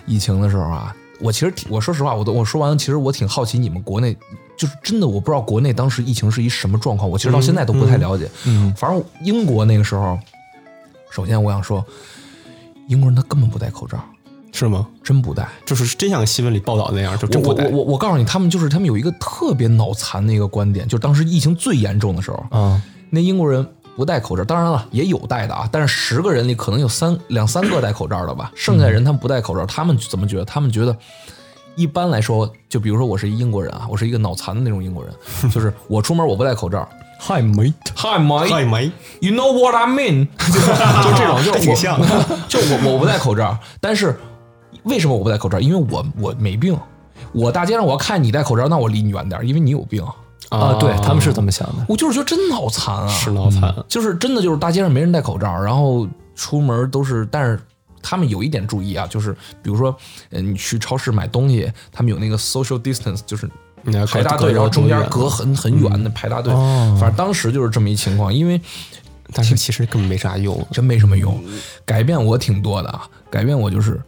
[0.04, 4.14] 疫情的时候啊，我其实我说实话，我都我说完，其实我挺好奇你们国内。
[4.60, 8.30] 就是真的，我不知道国内当时疫情是一什么状况，我其实到现在都不太了解。
[8.44, 10.18] 嗯，反正英国那个时候，
[11.10, 11.82] 首先我想说，
[12.86, 13.98] 英国人他根本不戴口罩，
[14.52, 14.86] 是吗？
[15.02, 17.64] 真不戴，就是真像新闻里报道那样，就真不戴。
[17.68, 30.44] 我我我告诉你，他们就是他们有一个特别脑残的一个观点，就是当时疫情最严重的时候啊，那英国人不戴口罩，当然了也有戴的啊，但是十个人里可能有三两三个戴口罩的吧，剩下的人他们不戴口罩，他们怎么觉得？
[30.44, 30.94] 他们觉得。
[31.76, 35.12] 一般来说，就比如说我是一英国人啊，我是一个脑残的那种英国人，
[35.50, 36.88] 就是我出门我不戴口罩。
[37.20, 40.26] Hi mate，嗨没 You know what I mean？
[40.38, 40.58] 就
[41.10, 42.00] 就这种，就我还挺像
[42.48, 44.18] 就我我不戴口罩，但是
[44.84, 45.60] 为什么我不戴口罩？
[45.60, 46.76] 因为我我没病。
[47.32, 50.02] 我大街上我要看你戴口罩，那我离你远点，因为你有病。
[50.48, 51.84] 啊，对他们是这么想的。
[51.86, 57.60] 我就是觉得真脑残啊，是脑残，就是真的就是大街上没人戴口罩，然后出门都是，但是
[58.02, 59.32] 他们有一点注意啊，就是
[59.62, 59.96] 比如说，
[60.30, 63.48] 呃，你去超市买东西，他们有那个 social distance，就是
[63.82, 66.52] 你要排大队，然后中间隔很很远的排大队。
[66.98, 68.60] 反正当时就是这么一情况，因为
[69.32, 70.66] 但是其实根本没啥用。
[70.72, 71.42] 真没什么用，
[71.84, 74.00] 改变我挺多的啊，改变我就是，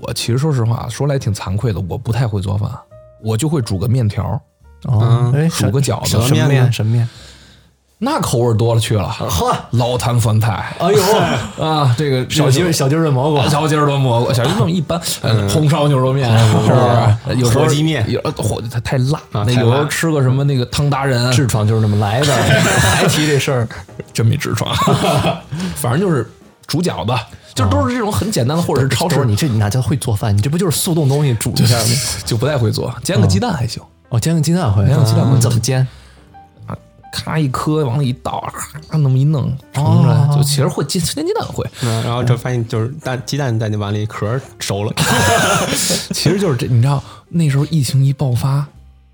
[0.00, 2.70] 我其实说实话，说来挺惭愧的，我不太会做饭，
[3.22, 4.40] 我就会煮个面条，
[4.84, 6.72] 哦，哎，煮个饺子什么面？
[6.72, 7.08] 什么面？
[8.00, 10.76] 那口味多了去了，呵，老坛酸菜。
[10.78, 11.02] 哎呦，
[11.64, 17.40] 啊，这个小鸡儿小鸡儿炖蘑菇，小鸡儿炖蘑菇，小鸡儿炖一般， 呃红烧牛肉面是不是？
[17.40, 18.08] 有时候火鸡面。
[18.08, 22.32] 有火它太辣，那有时候吃个什么那个汤达人，痔疮就是那么来的，
[22.94, 23.68] 还提这事儿。
[24.12, 24.72] 真没痔疮，
[25.74, 26.28] 反正就是
[26.66, 27.12] 煮饺子，
[27.54, 29.24] 就都是这种很简单的，或者是超市。
[29.24, 30.36] 你这你哪叫会做饭？
[30.36, 31.84] 你这不就是速冻东西煮一下吗？
[32.24, 33.82] 就不太会做，煎个鸡蛋还行。
[34.10, 35.36] 哦，煎个鸡蛋会，煎个鸡蛋会。
[35.36, 35.86] 嗯怎么煎？
[37.12, 44.92] 咔一颗往里一倒，咔那么一弄盛出来，就其实会煎煎鸡蛋会，嗯，然后就发现就是蛋鸡蛋在那碗里壳儿熟了
[46.12, 48.66] 其实就是这，你知道那时候疫情一爆发，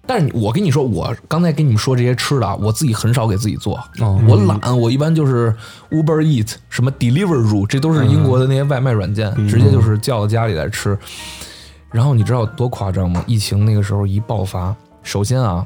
[0.06, 3.82] 但是我跟你说，我刚才跟你们说这些吃的啊，我自己很少给自己做，
[4.26, 5.54] 我懒，我一般就是
[5.90, 10.98] Uber Eat 什么 Deliveroo，这都是英国的那些外卖软件，直接就是叫到家里来吃。
[11.90, 13.22] 然后你知道多夸张吗？
[13.26, 15.64] 疫情那个时候一爆发，首先啊。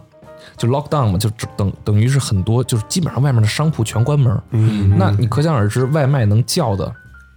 [0.58, 4.42] 就 lockdown 嘛，就等等于是很多，就是基本上外面的商铺全关门。
[4.50, 6.92] 嗯，那你可想而知，外卖能叫的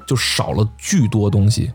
[0.08, 1.72] 就少了巨多东西，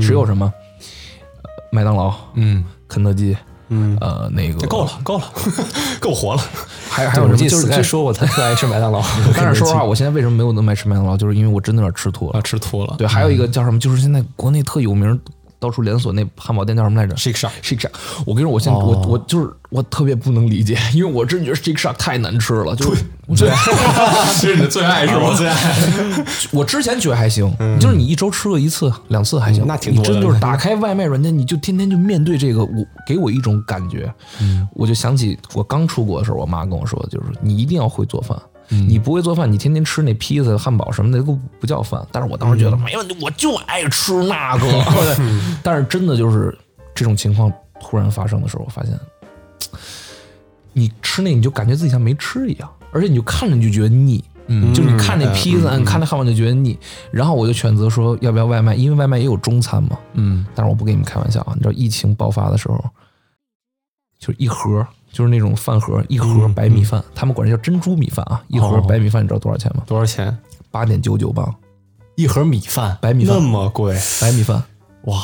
[0.00, 3.36] 只有什么、呃麦当劳、嗯，肯德基，
[3.68, 5.24] 嗯，呃，那个够了，够了，
[6.00, 6.42] 够活了。
[6.90, 7.36] 还还有什么？
[7.36, 9.00] 就是说过他特爱吃麦当劳。
[9.36, 12.38] 但是说实话，我现在为什么没有那么爱吃麦当劳，就是因为我真的有点吃吐了。
[12.38, 12.96] 啊，吃吐了。
[12.98, 15.18] 对，还有一个叫什么，就是现在国内特有名，
[15.60, 17.90] 到处连锁那汉堡店叫什么来着？Shake Shack Shake Shack。
[18.26, 23.56] 我跟你说，我现在、我我就是我特别不能理解，因为我真觉得 Shake Shack 太难吃了，就是我最爱，
[24.40, 25.34] 这是你的最爱是吧？
[25.36, 25.56] 最爱。
[26.50, 30.08] 我之前觉得还行，就是你一周吃个一次、两次还行，嗯那挺多的。
[30.10, 34.66] 你真就是打开外卖软件，你就天天就面对这个，我给我一种感觉，嗯。
[34.74, 38.40] 我就想起我刚出国的时候，我妈跟我说的，就是你一定要会做饭。
[38.70, 42.00] 嗯你不会做饭，你天天吃那披萨、汉堡什么的都不叫饭。
[42.12, 44.66] 但是我当时觉得嗯没问题，我就爱吃那个。
[45.62, 46.56] 但是真的就是
[46.94, 48.98] 这种情况突然发生的时候，我发现，
[50.72, 54.22] 你吃那你就感觉自己像没吃一样，而且你就看着你就觉得腻。
[54.52, 56.76] 嗯，就是你看那披萨，你看那汉堡就觉得腻，
[57.12, 59.96] 然后我就选择说要不要外卖，因为外卖也有中餐嘛。
[60.14, 62.84] 嗯，但是我不跟你们开玩笑啊，你知道疫情爆发的时候，
[64.18, 69.82] 就是一盒，就是那种饭盒，一盒白米饭，他们管这叫珍珠米饭啊，一盒哦白米饭，你知道多少钱吗？
[69.86, 70.36] 多少钱？
[70.70, 71.52] 八点九九磅，
[72.14, 73.98] 一盒米饭，白米饭那，么贵？
[74.20, 74.62] 白米饭，
[75.06, 75.20] 哇，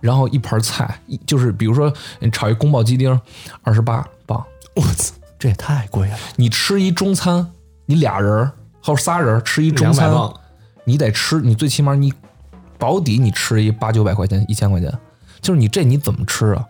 [0.00, 3.20] 然后一盘菜，一就是比如说你炒一宫保鸡丁，
[3.62, 6.16] 二十八磅，我操，这也太贵了。
[6.34, 7.48] 你吃一中餐，
[7.86, 8.50] 你俩人儿
[8.82, 10.12] 或者仨人儿吃一中餐，
[10.84, 12.12] 你得吃，你最起码你
[12.76, 14.92] 保底你吃一八九百块钱，一千块钱，
[15.40, 16.66] 就是你这你怎么吃啊？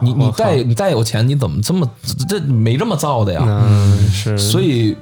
[0.00, 3.42] 你你再你再有钱，你怎么这么这这没这么造的呀？
[3.46, 4.36] 嗯，是。
[4.38, 4.96] 所以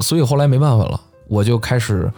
[0.00, 2.12] 所以后来没办法了，我就开始呃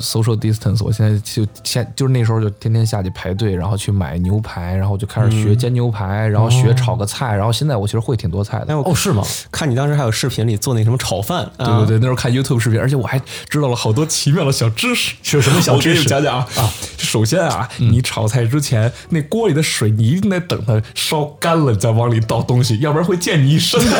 [0.00, 0.84] social distance。
[0.84, 8.74] 我现在就现就是那时候就天天下去排队，然后去买牛排，然后就开始学煎牛排，然后学炒个菜，然后现在我其实会挺多菜的哎，。
[8.74, 9.22] 哦，是吗？
[9.50, 15.14] 看你当时还有视频里做那什么炒饭，啊对对对，那时候看 YouTube 视频，而且我还知道了好多奇妙的小知识。
[15.22, 16.70] 是什么小知识我给你们讲讲啊啊！
[16.96, 23.96] 首先啊，你炒菜之前，那锅里的水你一定得等它烧干了，你再往里倒东西，要不然会溅你一身的。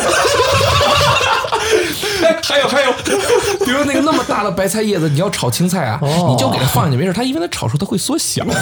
[2.28, 2.92] 哎， 还有还有，
[3.64, 8.52] 比如那个那么大的白菜叶子，你要炒青菜啊，你就给它放进去，没事，它因为它炒熟它会缩小的。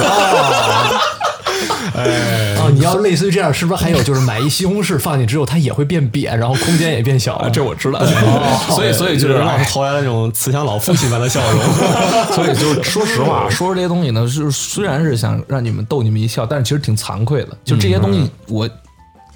[2.58, 7.34] 哦，你要类似于这样，是不是还有就是买一西红柿放进去之后，它也会变扁，然后空间也变小？
[7.36, 8.00] 啊，这我知道，
[8.70, 11.60] 所以所以就是让我哎投来了那种慈祥老父亲般的笑容。
[12.34, 17.56] 所以就是说实话，说这些东西呢，就是虽然是想让你们逗你们一笑，但是其实挺惭愧的。
[17.64, 18.68] 就这些东西，我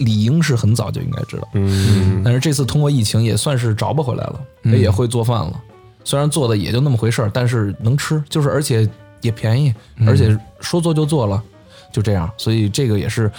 [0.01, 1.49] 理应是很早就应该知道。
[1.55, 4.41] 嗯，但是这次通过疫情也算是找不回来了，
[4.77, 5.61] 也会做饭了。
[6.05, 8.87] 虽然做的也就那么回事儿，但是能吃，就是而且
[9.21, 9.73] 也便宜，
[10.07, 11.43] 而且说做就做了，
[11.93, 12.31] 就这样。
[12.37, 13.31] 所以这个也是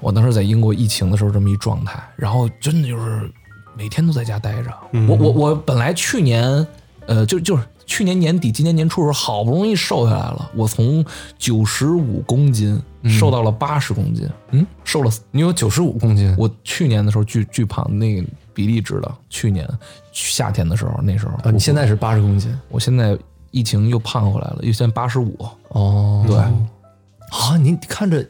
[0.00, 3.30] 我当时在英国疫情的时候这么一状态，然后真的就是
[3.76, 4.72] 每天都在家待着。
[5.08, 6.66] 我我我本来去年。
[7.04, 10.50] 呃，就就是去年年底、今年年初的时候，好不容易瘦下来了。
[10.54, 11.04] 我从
[11.38, 15.10] 九十五公斤瘦到了八十公斤，嗯，瘦了。
[15.30, 19.14] 你有九十五公斤，我去年的时候巨巨胖，那个比例值的。
[19.28, 19.68] 去年
[20.12, 23.18] 夏天的时候，那时候啊，你现在是八十公斤，我现在
[23.50, 25.36] 疫情又胖回来了，又现在八十五。
[25.68, 28.24] 哦，对，啊，你看着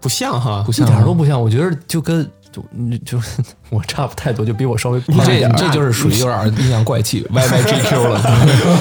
[0.00, 2.30] 不像哈，不像一点都不像，我觉得就跟。
[2.52, 3.20] 就你就
[3.68, 8.20] 我差不太多，就比我稍微你这点，这就是属于有点阴阳怪气 Y Y G Q 了。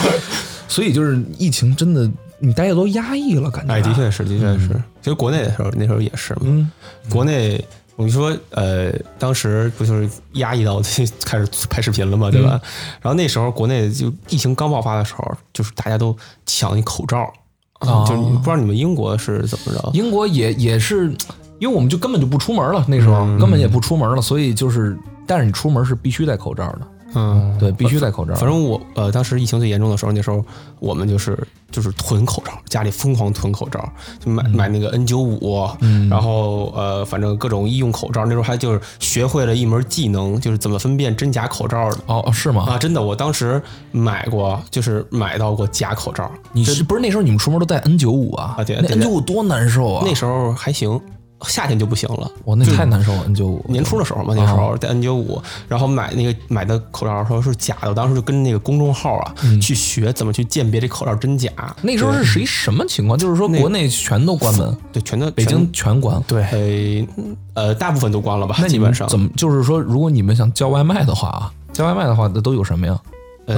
[0.67, 3.74] 所以就是疫情真的，你大家都压抑了，感觉。
[3.74, 4.70] 哎，的确是，的确是。
[5.01, 6.41] 其实国内的时候，那时候也是嘛。
[6.43, 6.70] 嗯。
[7.09, 7.63] 国内，
[7.95, 10.80] 我跟你说，呃，当时不就是压抑到
[11.26, 12.61] 开始拍视频了嘛，对吧？
[13.01, 16.15] 然后那时候国内就疫情刚爆发的时候，就是大家都
[16.45, 17.34] 抢那口罩
[17.80, 19.89] 啊，就不知道你们英国是怎么着？
[19.93, 21.11] 英国也也是。
[21.60, 24.97] 因为我们就根本就不出门了，那时候根本也不出门了，所以就是，
[25.28, 26.80] 但是你出门是必须戴口罩的。
[27.16, 28.36] 嗯，对，必须戴口罩。
[28.36, 30.45] 反正我呃，当时疫情最严重的时候，那时候
[30.80, 31.36] 我们就是
[31.72, 33.84] 就是囤口罩，家里疯狂囤口罩，
[34.24, 35.68] 就买买那个 N 九五，
[36.07, 38.26] 然后呃，反正各种医用口罩。
[38.26, 41.97] 那时候还就是学会了一门技能，就是怎么分辨真假口罩的。
[42.05, 42.68] 哦，是吗？
[42.70, 43.60] 啊，真的，我当时
[43.91, 46.32] 买过，就是买到过假口罩。
[46.53, 48.53] 你是不是那时候你们出门都戴 N 九五啊？
[48.55, 50.03] 啊，对，N 九五多难受啊！
[50.05, 51.01] 那时候还行。
[51.48, 53.24] 夏天就不行了，我那太难受了。
[53.26, 61.50] N 九五年初的时候嘛，那时候戴 N 九五，然后买那个买的口罩时候是假的，我当时就跟那个公众号啊去学怎么去鉴别这口罩真假。
[61.82, 63.18] 那时候是属于什么情况？
[63.18, 67.08] 就是说国内全都关门，对，全都北京全关，对，
[67.54, 68.56] 呃，大部分都关了吧？
[68.60, 69.30] 那基本上怎么？
[69.36, 73.00] 就是说，如果你们想叫外卖的话啊，叫外卖的话，那都有什么呀？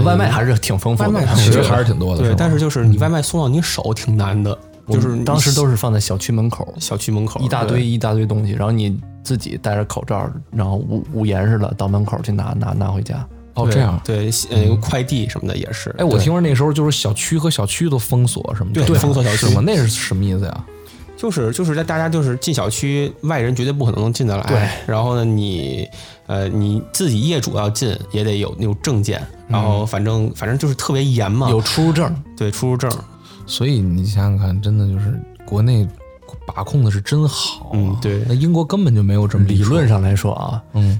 [0.06, 2.24] 外卖还是挺丰富的，其实还是挺多的。
[2.24, 4.58] 对，但是就是你外卖送到你手挺难的。
[4.92, 13.26] 就是当时都是放在小区门口，小区门口一大堆一大堆东西，然后你自己戴着口罩，然后捂捂严实了到门口去拿拿拿回家。
[13.54, 15.94] 哦，这样对，呃，快递什么的也是。
[15.98, 19.62] 哎，我听说那时候就是小区和小区都封锁什么的，对，封锁小区吗？
[19.66, 20.66] 那是什么意思呀？
[21.18, 24.44] 就是就是在大家就是进小区，外人绝对不可能能进得来。
[24.44, 25.86] 对，然后呢，你
[26.28, 32.90] 呃你自己业主要进也得有那种证件，然后反正反正就是特别严嘛，有出入证，对，出入证。
[33.52, 35.86] 所以你想想看，真的就是国内
[36.48, 37.70] 把控的是真好。
[37.74, 38.24] 嗯，对。
[38.26, 40.98] 那英国根本就没有这么理论上来说啊，嗯，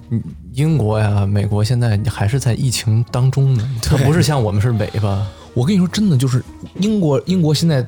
[0.52, 5.26] 英国呀、美国现在还是在疫情当中呢，它不是像我们是尾巴。
[5.54, 6.44] 我跟你说，真的就是
[6.80, 7.88] 英国，英国现在。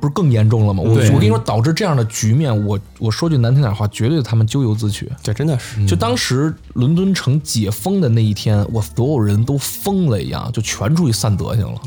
[0.00, 0.82] 不是更严重了吗？
[0.84, 5.10] 我我跟你说，导致这样的局面，我我说句难听点话，绝对他们咎由自取。
[5.22, 11.80] 这真的是，就当时伦敦城解封的那一天，我所有人都疯了一样，就全出去散德行了，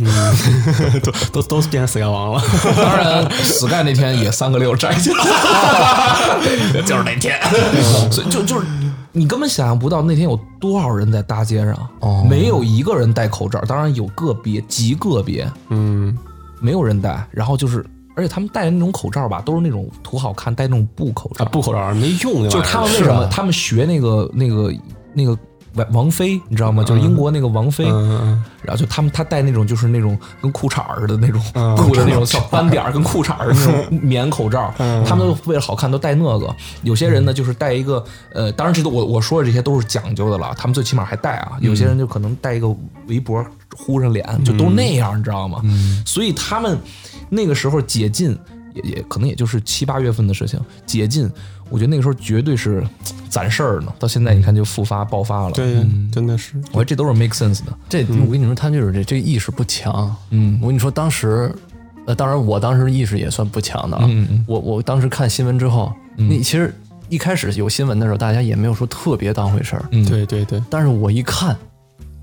[1.04, 2.42] 都都都变成死干王了。
[2.76, 7.40] 当然，死干那天也三个六摘下了， 就是那天。
[8.12, 8.66] 所以就就是
[9.12, 16.18] 你根本想象不到那天有多少人在大街上，没有一个人戴口罩，当然有个别极个别，嗯。
[16.62, 17.86] 没有人戴，然后就是，
[18.16, 22.48] 而且他们戴的那种口罩吧，都是那种图好看，戴那种布口罩，布口罩没用。
[22.50, 23.28] 就是他们为什么？
[23.28, 24.74] 他们学那个那个
[25.14, 25.38] 那个
[25.76, 26.84] 王王菲，你知道吗？
[26.84, 31.42] 就是英国那个王菲，然后就他们他戴那种就是那种跟裤衩似的那种
[31.76, 34.74] 布的那种小斑点，跟裤衩的那种棉口罩，
[35.06, 36.56] 他们都为了好看都戴那个。
[36.84, 38.04] 有些人呢就是戴一个，
[38.34, 41.54] 呃，当然这都我我说的这些都是讲究的了，他们最起码还戴啊。
[41.62, 42.68] 有些人就可能戴一个
[43.08, 43.46] 围脖。
[43.78, 45.62] 糊上脸就都那样，你知道吗？
[46.06, 46.78] 所以他们
[47.30, 48.38] 那个时候解禁
[48.74, 50.60] 也也可能也就是七八月份的事情。
[50.86, 51.32] 解禁，
[51.72, 52.84] 我觉得那个时候绝对是
[53.30, 53.92] 攒事儿呢。
[53.98, 56.56] 到现在你看就复发爆发了，对，真的是。
[56.72, 57.74] 我觉得这都是 make sense 的。
[57.90, 60.16] 这我跟你说，他就是这这意识不强。
[60.30, 61.52] 嗯，我跟你说，当时
[62.06, 64.08] 呃，当然我当时意识也算不强的啊。
[64.46, 66.74] 我我当时看新闻之后，那其实
[67.10, 69.86] 一开始有新闻的时候，大家也没有说特别当回事儿。
[69.92, 70.62] 嗯，对对对。
[70.70, 71.58] 但是我一看。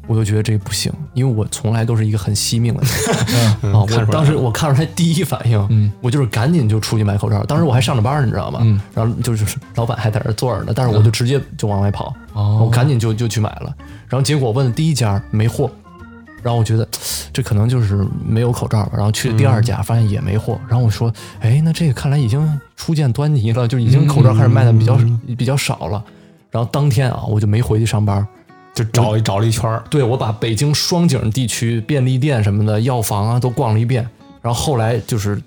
[0.09, 3.81] 我就觉得这不行，因为我从来都是一个很惜命的人啊！
[3.81, 7.45] 我当时我看出来第一反应，我就是赶紧就出去买口罩。
[7.45, 8.61] 当时我还上着班，你知道吗？
[8.95, 13.73] 然后就是老板还在这坐着呢，但是我就直接就往外跑，我赶紧就就去买了。
[14.09, 15.71] 然后结果问第一家没货，
[16.43, 16.89] 然后我觉得
[17.31, 18.93] 这可能就是没有口罩吧。
[18.95, 24.99] 然后去第二家发现也没货，然后我说：“哎，那这个看来已经初见端倪了，就已经口罩开始卖的比较
[25.37, 26.03] 比较少了。”
[26.51, 28.27] 然后当天啊，我就没回去上班。
[28.85, 34.09] 就找一找了一圈儿，对我把北京双井地区便利店什么的药房啊都逛了一遍，
[34.41, 35.41] 然后后来就是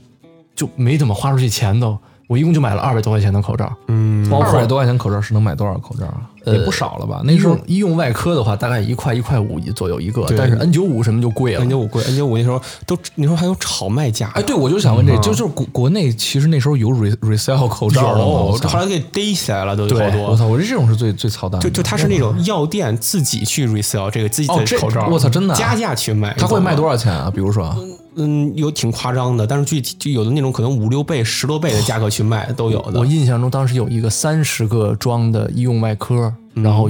[0.56, 6.30] 就没怎么花出去钱都，我一共就买了二百多块钱的口罩，嗯，二百多块钱口罩是能买多少口罩啊？
[6.46, 7.22] 也不少了吧？
[7.24, 11.70] 那时候医用外科的话，大概一块一块五左右一个，但是 N 九五什么就贵了 N。
[11.70, 20.22] 九五贵，N 九五那时候都那时候还有炒卖价，哎，对，我就想问这，嗯就就是国国内其实那时候有 re resell 口罩后来给逮起来了，都有好多。
[20.32, 21.68] 我操，我觉得这种是最最操蛋的。
[21.68, 26.34] 就就它是那种药店自己去 resell 这个自己的口罩，我操真的啊加价去卖。
[26.38, 26.92] 他会卖多少？
[26.92, 27.32] 少钱啊？
[27.34, 27.74] 比如说，
[28.16, 33.00] 嗯，有挺夸张的，但是具体就有的那种可能五六倍、十多倍的价格去卖都有的。
[33.00, 36.90] 我印象中当时有一个三十个装的医用外科，然后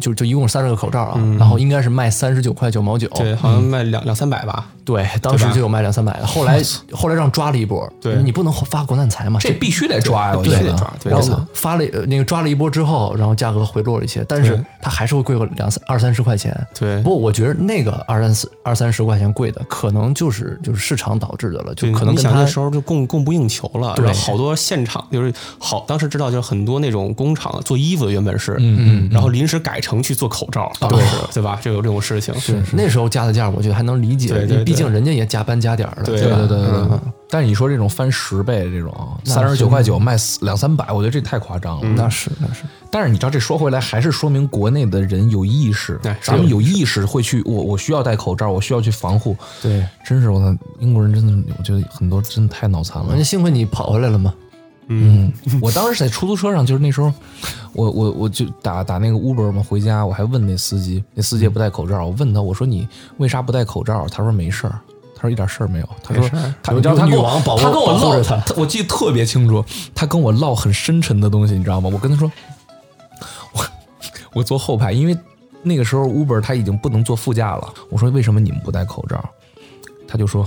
[0.00, 3.08] 就就一共三十个口罩啊，然后应该是卖三十九块九毛九。
[3.08, 4.66] 对，好像卖两两三百吧。
[4.84, 6.60] 对，当时就有卖两三百的，后来
[6.92, 10.36] 后来让抓了一波，对你不能发国难财嘛，这必须得抓呀！
[10.42, 10.92] 必须得抓。
[11.02, 16.52] 对然后发了呃那个抓了一波之后，然后价格回落了一些，但是对它还是会贵个两三二三十块钱。
[16.78, 31.58] 对不过我觉得那个二三四二三十块钱贵的，可能就是就是市场导致的了，就，可能跟它你想那时候就供供不应求了，对然后好多现场就是好，当时知道就是很多那种工厂做衣服的原本是，嗯嗯然后临时改成去做口罩，当时对吧？
[31.62, 36.38] 就有这种事情，是那时候加的价，我觉得还能理解，对对对毕竟人家也加班加点儿的，对吧？
[36.38, 37.00] 对对对对嗯。
[37.28, 38.94] 但是你说这种翻十倍这种
[39.24, 41.88] 三十九块九卖两三百，我觉得这太夸张了。
[41.96, 49.34] 那是那是，但是你知道，这说回来还是说明国内的人有意识哎，咱们有意识会去，我我需要戴口罩，我需要去防护。
[49.62, 53.24] 对，真是我操，英国人真的，我觉得很多真的太脑残了人家。
[53.24, 54.34] 幸亏你跑回来了嘛，
[55.00, 57.12] 嗯，我当时在出租车上，就是那时候，
[57.72, 62.88] 我我我就打打那个 Uber 嘛，回家我还问那司机，那司机也不戴口罩，我问他，我说你
[63.18, 64.06] 为啥不戴口罩？
[64.08, 64.78] 他说没事儿。
[65.14, 65.88] 他说一点事儿没有。
[66.02, 66.28] 他说
[66.62, 69.64] 他，有你知道他跟我女王保护他跟我唠我记得特别清楚，
[69.94, 71.88] 他跟我唠很深沉的东西，你知道吗？
[71.92, 72.30] 我跟他说，
[73.52, 73.64] 我
[74.32, 75.16] 我坐后排，因为
[75.62, 77.72] 那个时候 Uber 他已经不能坐副驾了。
[77.88, 79.24] 我说为什么你们不戴口罩？
[80.08, 80.44] 他就说，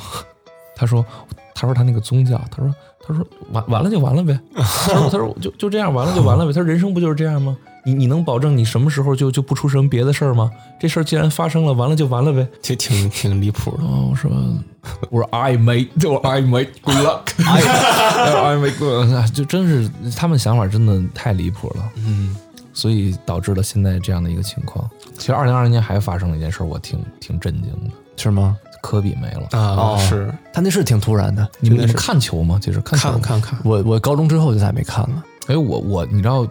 [0.76, 1.06] 他说
[1.54, 2.76] 他说他那个宗教，他说
[3.08, 4.40] 他说完完了就完了呗。
[4.56, 6.52] 他说他说就就这样完了就完了呗。
[6.52, 7.56] 他说人生不就是这样吗？
[7.88, 10.50] 你你能保证你什么时候就就不出什么别的事儿吗？
[10.80, 12.48] 这事儿既然发生了，完了就完了呗。
[12.62, 13.84] 其实挺 挺离谱的。
[13.84, 14.32] 哦，我说
[15.12, 17.62] 我说 I made，我 I made good luck，I
[18.54, 22.36] I mate good，luck 就真是他们想法真的太离谱了，嗯，
[22.74, 24.90] 所以导致了现在这样的一个情况。
[25.18, 28.58] 其实二零二零年还发生了一件事，我挺挺震惊的，是吗？
[28.82, 29.48] 科比没了。
[29.60, 32.60] 啊，是他那是挺突然的，你们看球吗？
[32.62, 35.24] 就是看球看看看，我我高中之后就再也没看了。
[35.48, 36.50] 哎，我我你知道我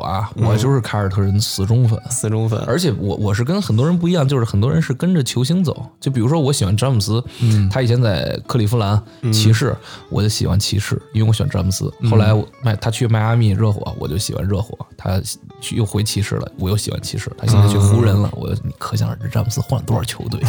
[0.00, 1.98] 啊，我就是凯尔特人死忠粉。
[2.10, 5.86] 死忠粉，而且我我是跟很多人不一样，就是很多人是跟着球星走。
[6.00, 7.22] 就比如说，我喜欢詹姆斯，
[7.70, 9.00] 他以前在克利夫兰
[9.32, 9.74] 骑士，
[10.10, 11.92] 我就喜欢骑士，因为我喜欢詹姆斯。
[12.10, 14.76] 后来我迈他去迈阿密热火，我就喜欢热火。
[14.96, 15.20] 他
[15.60, 17.30] 去又回骑士了，我又喜欢骑士。
[17.36, 20.40] 他现在去湖人了，我你可想而知詹姆斯换了多少球队。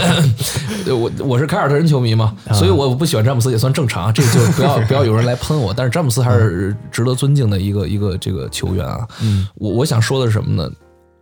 [0.84, 5.72] 对我我是凯尔特人球迷嘛，所以我不喜欢詹姆斯也算正常，这个就不要不要有人来喷我。
[5.72, 9.06] 但是詹姆斯还是值得尊敬的一个一个这个球员啊。
[9.22, 10.70] 嗯，我我想说的是什么呢？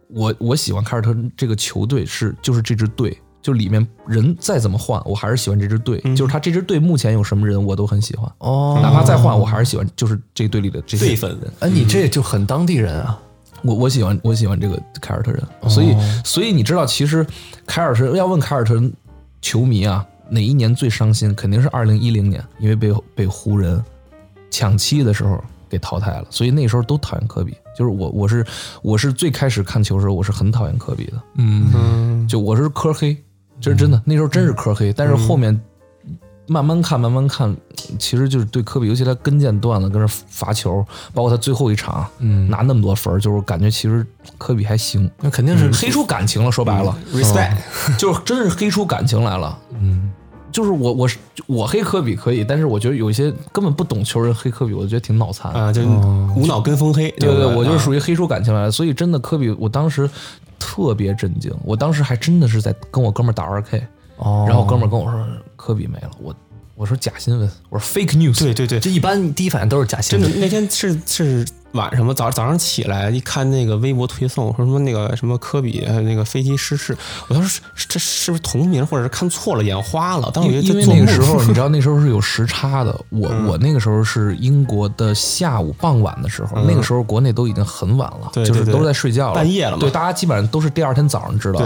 [0.08, 5.98] 我我喜欢凯尔特人这个球队是就是这支队，就里面人再怎么换，我还是喜欢这支队。
[6.16, 11.52] 就是他这支队目前有什么人我都很喜欢，哦哪怕再换我还是喜欢，就是这队里的这些对粉人。
[11.60, 13.20] 哎，你这就很当地人啊。
[13.62, 17.26] 我我喜欢我喜欢这个凯尔特人，所以所以你知道，其实
[17.66, 18.92] 凯尔特人要问凯尔特人
[19.42, 21.34] 球迷啊，哪一年最伤心？
[21.34, 23.82] 肯定是二零一零年，因为被被湖人
[24.48, 27.56] 抢七的时候给淘汰了，所以那时候都讨厌科比。
[27.76, 28.44] 就是我我是
[28.82, 33.16] 我是最开始看球的时候，我是很讨厌科比的，嗯，嗯，就我是科黑，
[33.60, 34.92] 这是真的，那时候真是科黑。
[34.92, 35.58] 但是后面
[36.48, 37.54] 慢慢看，慢慢看，
[37.98, 44.04] 其实就是对科比，尤其他跟腱断了，跟那罚球，包括他最后一场，嗯，拿那么多分儿，就是感觉其实
[44.38, 46.50] 科比还行，那肯定是黑出感情了。
[46.50, 47.56] 说白了，respect，
[47.96, 49.56] 就是真是黑出感情来了。
[49.78, 50.10] 嗯，
[50.58, 55.52] 就是我我是我黑科比可以，但是我觉得有一些根本不懂球人黑科比，我觉得挺脑残。
[55.52, 55.82] 啊，就
[56.34, 57.78] 无脑跟风黑，对对，我就是啊。
[57.78, 60.10] 属于黑出感情来了，所以真的科比，我当时
[60.58, 63.86] 特别震惊，我当时还真的是在跟我哥们儿打二 K，
[64.16, 64.46] 哦。
[64.48, 66.34] 然后哥们儿跟我说科比没了，我
[66.74, 70.28] 我说假新闻，我说 fake news，对对对，这一般第一反应都是假新闻。
[70.28, 76.96] 真的那天是是晚上吧，早早上起来一看那个微博推送，说什么那个什么科比呃那个飞机失事，
[77.28, 80.30] 我当时是这是不是同名，或者是看错了，眼花了？
[80.32, 82.98] 当时因因为那个时候， 你知道那时候是有时差的。
[83.10, 91.60] 我我那个时候是英国的下午傍晚的时候，那个时候国内都已经很晚了，就是都是在睡觉了，半夜了嘛对，大家基本上都是第二天早上知道。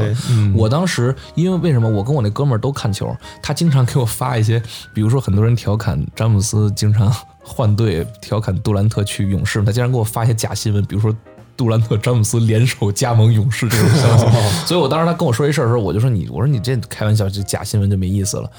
[0.54, 4.60] 我当时因为为什么我跟我那哥们儿都看球，他经常给我发一些，
[4.92, 11.14] 比如说很多人调侃詹姆斯经常换队，调侃杜兰特去勇士，他竟然给我发一些假新闻，比如说。
[11.54, 18.50] 杜兰特、詹姆斯联手加盟勇士这种消息，所以我当时他跟我说这事儿的时候，我就说你，我说你这开玩笑，这假新闻就没意思了。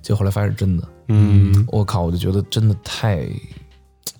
[0.00, 3.24] 结果后来发现是真的，嗯我靠，我就觉得真的太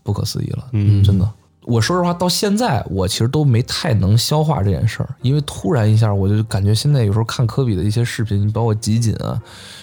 [0.02, 1.28] 不可思议了，嗯，真的。
[1.64, 9.40] 我说实话，到现在我其实都没太能消化这件事儿，因为突然一下，我就感觉现在有时候看科比的一些视频，包括集锦啊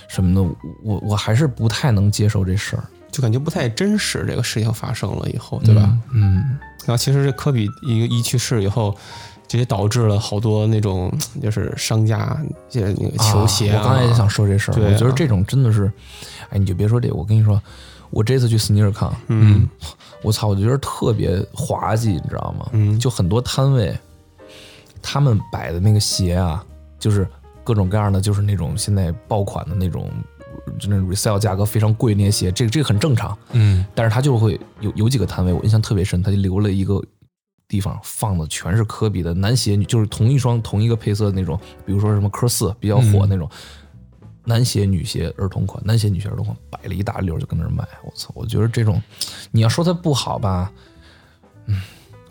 [0.07, 0.41] 什么的，
[0.83, 2.83] 我我还是不太能接受这事儿。
[3.17, 4.23] 就感觉不太真实。
[4.27, 5.97] 这个事情发生了以后，对吧？
[6.11, 6.35] 嗯，
[6.85, 8.95] 然后其实这科比一个一去世以后，
[9.47, 11.11] 这也导致了好多那种
[11.41, 12.39] 就是商家
[12.69, 15.91] 这那个球鞋、啊我刚才也想说这事儿，我觉得这种真的是，
[16.51, 17.59] 哎，你就别说这个，我跟你说，
[18.11, 19.67] 我这次去斯尼尔康，嗯
[20.21, 22.67] 我操，我就觉得特别滑稽，你知道吗？
[22.73, 23.97] 嗯就很多摊位，
[25.01, 26.63] 他们摆的那个鞋啊，
[26.99, 27.27] 就是
[27.63, 30.09] 各种各样的，就是那种现在爆款的那种，
[30.79, 33.37] 就那种 resale 价格非常贵那些鞋，这个这个很正常。
[33.51, 37.01] 嗯，但是他就会有有几个摊位，我印象特别深，他就留了一个
[37.67, 43.49] 地方放的全是科比的男鞋，就是同一双同一个配色的那种，比如说什么科四比较火那种。
[44.49, 47.85] 男鞋、女鞋、儿童款，男鞋、女鞋、儿童款，摆了一大溜儿就跟那儿卖。
[48.01, 48.31] 我操！
[48.33, 49.03] 我觉得这种，
[49.51, 50.71] 你要说它不好吧，
[51.65, 51.81] 嗯，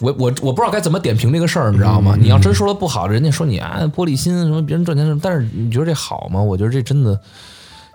[0.01, 2.17] 我我我不知道该怎么点评这个事儿，你知道吗？
[2.19, 6.41] 你要真说它不好，人家说你啊玻璃心什么，别人赚钱什么，但是你觉得这好吗？
[6.41, 7.21] 我觉得这真的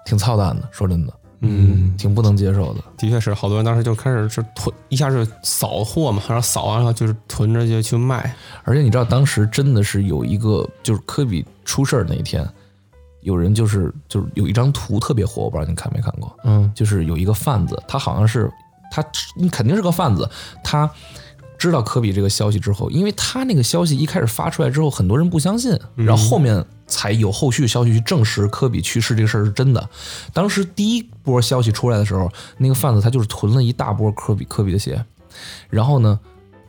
[0.06, 2.82] 挺操蛋的，说真的，嗯，挺不能接受的。
[2.98, 8.36] 的确是，好多人当时就开始是囤，一下就扫货嘛，然后扫完了就是囤着就去卖。
[8.64, 12.48] 而且你知道，当时真的是有一个，就是科比出事儿那一天，
[13.22, 18.52] 有人就是就是有一张图特别火，我不知道你看没看过，嗯，就是有一个贩子，他好像是
[18.92, 19.04] 他，
[19.36, 20.30] 你肯定是个贩子，
[20.64, 20.90] 他
[21.62, 29.90] 知道科比这个消息之后，因为他那个消息一开始发出来之后，很多人不相信，然后后面才有后续消息去证实科比去世这个事儿是真的。
[30.34, 35.06] 当时第一波消息出来的时候，那个贩子他就是囤了一大波科比科比的鞋，
[35.70, 36.20] 然后呢。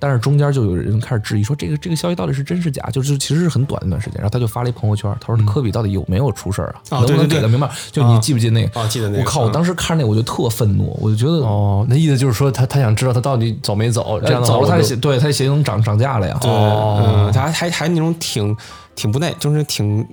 [0.02, 2.82] 但是中间就有人开始质疑说，这个这个消息到底是真是假？
[2.92, 6.98] 就是其实是很短的一段时间，然后他就发了一朋友圈，他说科比到底有没有出事儿啊？
[6.98, 7.70] 能不能给他明白？
[7.92, 8.80] 就你记不记得那个？
[8.80, 9.42] 啊记得那个我靠！
[9.42, 16.36] 我嗯当时看那个我就特愤怒，我就觉得哦，那意思就是说他他想知道他到底走没走，这样的走了，他鞋对他的鞋能涨涨价了呀。
[16.42, 18.56] 哦嗯，他还还还那种挺
[18.96, 20.04] 挺不耐，就是挺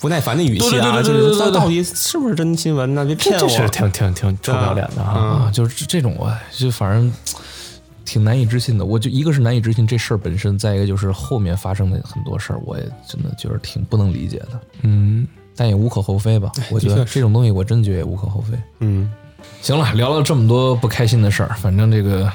[0.00, 3.04] 不耐烦的语气啊，对对对对就是对对对那到底是不是真新闻呢？
[3.04, 3.40] 别骗我！
[3.40, 5.46] 这这是挺挺挺臭不要脸的啊！
[5.46, 7.12] 啊，就是这种，我就反正
[8.08, 8.86] 挺难以置信的。
[8.86, 14.60] 我就一个是难以置信这事儿本身，再一个就是后面发生的很多事儿，我也真的就是挺不能理解的。
[14.80, 16.50] 嗯，但也无可厚非吧。
[16.70, 18.56] 我觉得这种东西，我真觉得也无可厚非。
[18.78, 19.12] 嗯，
[19.60, 22.32] 行了，聊了这么多不开心的事儿，反正这个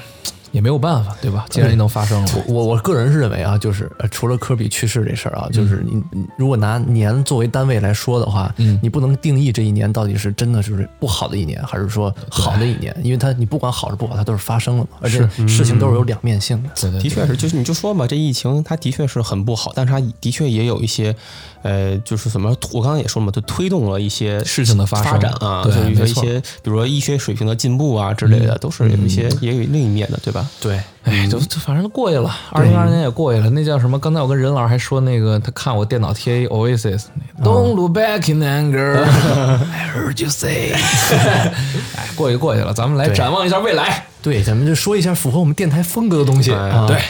[0.53, 1.45] 也没有办法，对吧？
[1.49, 8.79] 既然已经发生了，我我个人是认为啊，就是呃除了科比去世这事儿啊，就是你你如果拿年作为单位来说的话，嗯。
[8.81, 15.27] 你不能定义这一年到底是真的就是不好的一年，还是说好的一年，因为它你不管好是不好，它都是发生了嘛，而且。
[15.47, 16.69] 事情都是有两面性的。
[16.79, 21.15] 对对的确是，就是你就说嘛，这疫情它的确是很不好，但是它的确也有一些，
[21.63, 30.47] 呃，就是怎么，我刚刚也说了嘛，就推动了一些事情的发展啊，对就是一些一些，比如说医学水平的进步啊之类的，都是有一些也有另一面的，对吧？
[30.61, 33.49] 对，哎，就就反正都过去了，二零二年也过去了。
[33.49, 33.99] 那叫什么？
[33.99, 39.03] 刚才我跟任老师还说那个，他看我电脑贴 Oasis，Don't look back in anger,
[39.73, 40.71] I heard you say。
[41.97, 44.05] 哎，过去过去了，咱们来展望一下未来。
[44.21, 46.51] 对，咱们就说一下符合我们电台风格的东西。
[46.87, 47.01] 对，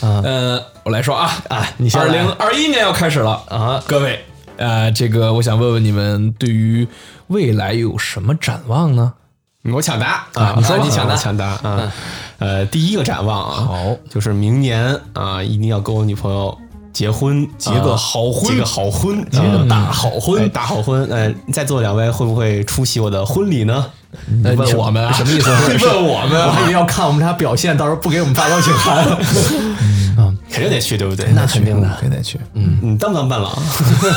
[0.00, 4.24] 呃，我来说啊啊你先来二零二一年要开始了啊，各位，
[4.56, 6.88] 呃，这个我想问问你们，对于
[7.26, 9.12] 未来有什么展望呢？
[9.70, 11.92] 我抢答啊你说你抢答，抢答啊！
[12.42, 16.56] 呃，第一个展望啊，好就是明年啊，一定要跟我女朋友
[16.92, 21.06] 结婚，结个好婚结个好婚，结个大好婚，大好婚。
[21.06, 23.86] 呃，在座两位会不会出席我的婚礼呢？
[24.26, 25.12] 你问我们啊？
[25.12, 25.50] 什么意思？
[25.86, 29.06] 问我们我还以为要看我们俩表现，到时候不给我们发邀请函。
[30.52, 31.26] 肯定得去，对不对？
[31.34, 32.38] 那肯定的，肯定得去。
[32.54, 33.50] 嗯，你当不当伴郎？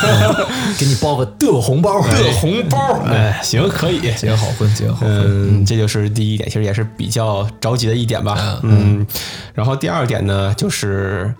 [0.78, 4.00] 给你包个的红包， 的红包，哎，行，可以。
[4.16, 5.10] 结个好婚，结个好婚。
[5.10, 8.60] 嗯，这就是第一点，其实也是比较着急的一点吧。
[8.62, 9.06] 嗯，
[9.54, 11.34] 然后第二点呢，就是，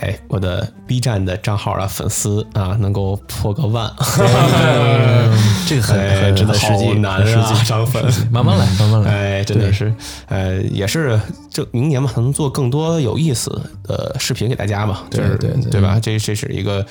[0.00, 3.92] 哎，我的 B 站的账号啊，粉丝啊，能够破个万，
[5.66, 8.04] 这个很哎，很真的很实际，实际啊，涨粉。
[8.30, 9.10] 慢慢来，慢慢来。
[9.10, 9.92] 哎，真的是，
[10.26, 11.20] 呃，也是
[11.50, 13.50] 这明年嘛，能做更多有意思
[13.84, 15.98] 的视频给大家嘛，就是对对对吧？
[16.00, 16.84] 这这是一个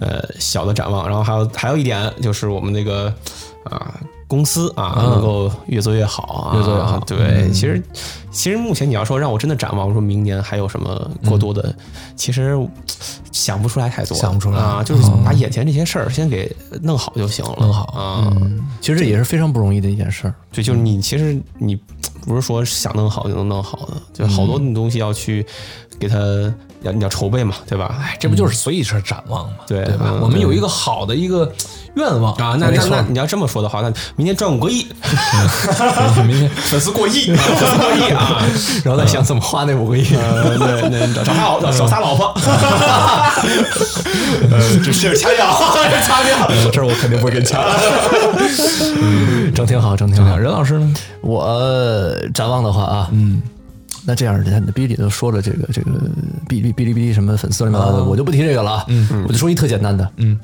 [0.00, 3.12] 呃小的展望，然后还有还有一点就是我们那个
[3.64, 3.98] 啊、
[4.32, 6.98] 公司啊能够越做越好啊，越做越好。
[7.00, 7.82] 对，其实
[8.30, 11.74] 其实目前你要说让我真的展望说明年还有什么过多的，
[12.16, 12.58] 其实
[13.30, 14.56] 想不出来太多，想不出来。
[14.56, 17.82] 啊，就是把眼前这些事儿先给弄好就行了，弄好。
[17.92, 18.32] 啊。
[18.80, 20.34] 其实这也是非常不容易的一件事儿。
[20.50, 21.76] 对，就是你其实你
[22.22, 25.44] 不是说想弄好就能弄好的，就好多东西要去
[25.98, 26.16] 给它
[26.82, 27.94] 要你要筹备嘛，对吧？
[28.00, 30.06] 哎，这不就是所以是展望嘛，对对吧？
[30.08, 31.50] 嗯我们有一个好的一个
[31.94, 34.86] 愿望啊，那那那你要这么说的话，那明天赚五个亿，
[36.26, 38.42] 明天粉丝过亿，粉丝过亿啊！
[38.84, 40.04] 然后再想怎么花那五个亿。
[40.16, 42.26] 呃，对，那找仨老找仨老婆，
[44.50, 45.46] 呃，这是掐掉，
[46.02, 46.70] 掐掉。
[46.70, 47.62] 这我肯定不会跟抢。
[49.54, 50.36] 整挺好，整挺好。
[50.36, 50.94] 任老师呢？
[51.20, 53.42] 我呃展望的话啊，嗯，
[54.04, 55.90] 那这样，人家哔哩里都说了这个这个
[56.48, 60.38] 哔哩哔哩哔哩什么粉丝乱七八糟的，我就不提这个了啊，嗯，我就说一特简单的，嗯，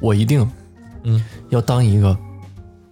[0.00, 0.48] 我一定，
[1.04, 2.16] 嗯，要当一个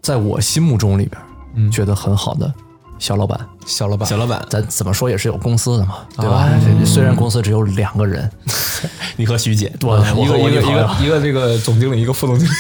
[0.03, 1.21] 在我心目中里边，
[1.55, 2.53] 嗯，觉得很好的
[2.99, 3.39] 小老板。
[3.67, 6.49] 小老板，小老板，咱怎么说也是有公司的嘛，对吧？
[6.65, 8.31] 这虽然公司只有两个人，
[9.17, 12.53] 你和徐姐，我我和一个一个一个这个总经理，一个副总经理，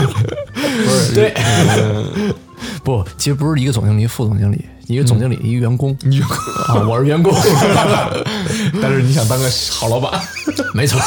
[0.86, 1.34] 不是对，
[2.82, 5.94] 不，其实不是一个总经理、副总经理，一个总经理、一个员工。
[6.00, 6.18] 你
[6.66, 7.30] 啊，我是员工
[8.80, 10.18] 但是你想当个好老板，
[10.72, 10.98] 没错。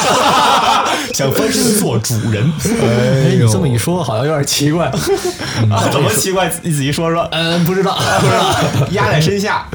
[1.15, 4.85] 想翻身做主人，哎，你这么一说，好像有点奇怪。
[4.85, 6.51] 啊怎么奇怪？
[6.61, 7.27] 你仔细说说。
[7.31, 9.65] 嗯，不知道，不知道，压在身下，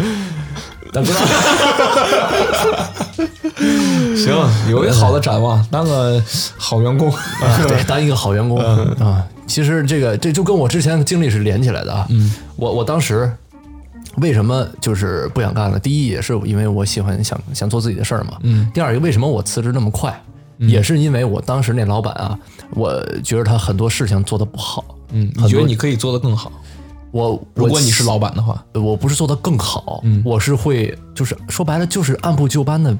[0.93, 1.21] 但不知道。
[4.17, 4.33] 行，
[4.71, 6.23] 有一个好的展望，当个
[6.57, 7.13] 好员工。
[7.13, 7.19] 啊
[7.67, 8.57] 对，当一个好员工
[9.01, 9.21] 啊。
[9.49, 12.07] 其实这个这就跟我之前的经历是连起来的啊。
[12.11, 13.31] 嗯，我我当时
[14.17, 15.79] 为什么就是不想干了？
[15.79, 18.39] 第一也是因为我喜欢想想做自己的事儿嘛。
[18.43, 18.71] 嗯。
[18.73, 20.19] 第二一个为什么我辞职那么快？
[20.59, 22.39] 也是因为我当时那老板啊，
[22.71, 24.83] 我觉得他很多事情做的不好。
[25.13, 26.51] 嗯，你觉得你可以做得更好？
[27.13, 32.97] 我如果你是老板的话，我不是做得更好，我是会就是说白了就是按部就班的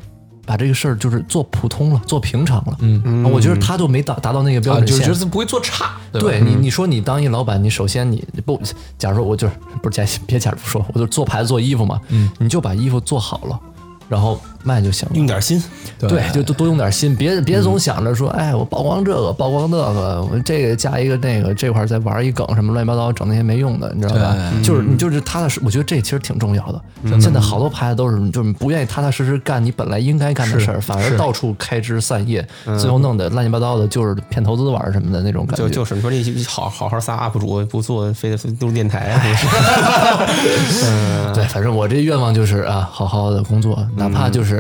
[0.47, 2.77] 把这个事儿就是做普通了，做平常了。
[2.79, 4.99] 嗯，我觉得他就没达达到那个标啊，准线。
[4.99, 6.21] 就是觉得不会做差，对？
[6.23, 8.61] 对你，你说你当一老板，你首先你不，
[8.97, 13.61] 假如说我就是不是假别假如说，我就做牌子做衣服嘛，嗯，你就把衣服做好了，
[14.09, 15.15] 然后卖就行了。
[15.15, 15.63] 用点心，
[15.99, 24.35] 对，就多多用点心，别别总想着说，哎，我曝光这个，曝光那个，我这个加一个那个，这块再玩一梗什么乱七八糟，整那些没用的，你知道吧？
[24.63, 26.81] 就是你就是踏踏实，我觉得这其实挺重要的。
[27.21, 32.47] 现在好多牌子都是就是不愿意踏踏实实干你本来应该干的事儿，反而到处开枝散叶，
[32.79, 35.69] 最后弄得乱七八糟的，就是骗投资玩什么的那种感觉。
[35.69, 39.23] 就就是你说这好好好仨 UP 主不做，非得录电台啊？
[41.33, 44.56] 对，反正我这愿望就是啊，好好的工作，哪怕就是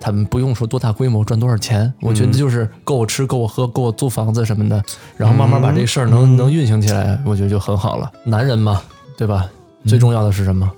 [0.00, 4.82] 他们不用说多大规模赚多少钱，我觉得就是够我吃、够我喝、够我租房子什么的，
[5.16, 8.10] 然后慢慢把这事儿能、能运行起来，我觉得就很好了。
[8.24, 8.82] 男人嘛，
[9.16, 9.46] 对吧？
[9.86, 10.70] 最重要的是什么？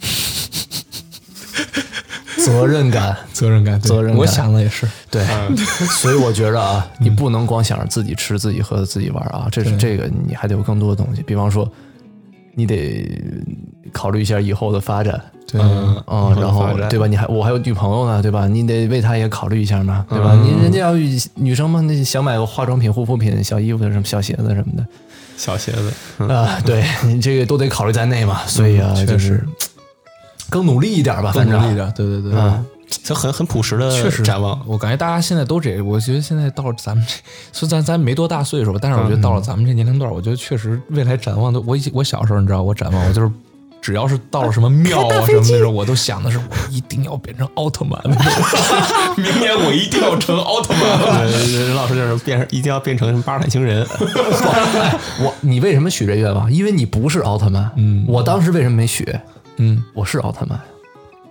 [2.44, 3.16] 责任感。
[3.32, 4.20] 责任感，责任感。
[4.20, 5.24] 我想的也是，对，
[6.00, 11.68] 所以我觉着啊，你不能光想着自己吃、自己喝、自己玩啊，这是这个你还得有更多的东西，比方说，
[12.54, 13.06] 你得
[13.92, 15.20] 考虑一下以后的发展。
[15.46, 17.06] 对，嗯，然后对吧？
[17.06, 18.48] 你还我还有女朋友呢，对吧？
[18.48, 20.32] 你得为她也考虑一下嘛，对吧？
[20.34, 20.94] 你人家要
[21.34, 24.86] 女生嘛，那想买个化妆品、护肤品、小衣服、什么小鞋子什么的
[25.36, 28.40] 小鞋子，啊，对 你这个都得考虑在内嘛。
[28.46, 29.44] 所以啊，就是
[30.48, 32.64] 更努力一点吧，反正更努力点，对对对，啊，
[33.02, 34.60] 这很很朴实的确实展望。
[34.66, 37.14] 我感觉大家现在都这，我觉得现在到了咱们这，
[37.52, 43.30] 虽然咱咱没多大岁数吧，但是我觉得到了咱们这年龄段，我觉得确实未来展望都，我我小时候你知道，我展望我就是。
[43.80, 48.00] 只要是到了什么庙啊什么那种，我都想的是我一定要变成奥特曼，
[49.18, 50.82] 明年我一定要成奥特曼。
[51.18, 53.84] 呃任老师就是变成一定要变成巴尔坦星人，
[55.18, 56.52] 我你为什么许这愿望？
[56.52, 57.68] 因为你不是奥特曼。
[57.74, 59.04] 嗯，我当时为什么没许？
[59.56, 60.60] 嗯，我是奥特曼。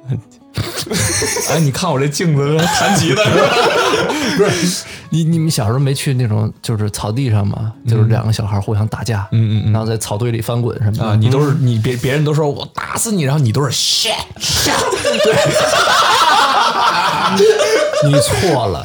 [1.49, 3.23] 哎，你看我这镜子弹吉他，
[4.37, 7.71] 不是你你们小时候没去那种就是草地上吗？
[7.87, 11.03] 就是两个小孩互相打架，嗯嗯然后在草堆里翻滚什么的。
[11.03, 14.71] 啊，你都是你别别人都说我打死你，然后你都是 shit shit，
[18.07, 18.83] 你错了，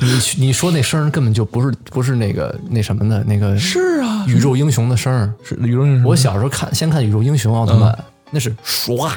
[0.00, 5.32] 你你说那声根本就不是不是那个那什么的那个是啊，宇宙英雄的声。
[5.42, 7.96] 是宇宙英雄我小时候看先看宇宙英雄奥特曼，
[8.30, 9.10] 那是 Shrek，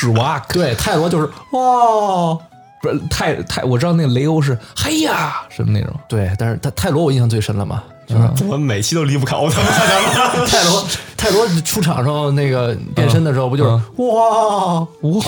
[0.00, 2.32] 史瓦克，对，泰罗就是哇，
[2.80, 9.72] 不是泰泰，我知道那个雷欧是嘿呀什么那种，对，但是泰泰罗我印象最深了嘛，就是我每期都离不开奥特曼。
[10.46, 10.86] 泰罗
[11.16, 15.20] 泰罗出场时候那个变身的时候不就是哇哇，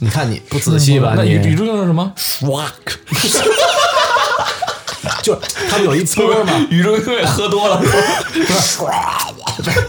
[0.00, 1.12] 你看你不仔细吧？
[1.16, 2.96] 那宇宇宙英雄是什么？Shrek，
[5.22, 7.80] 就他们有一波嘛， 宇宙英雄也喝多了，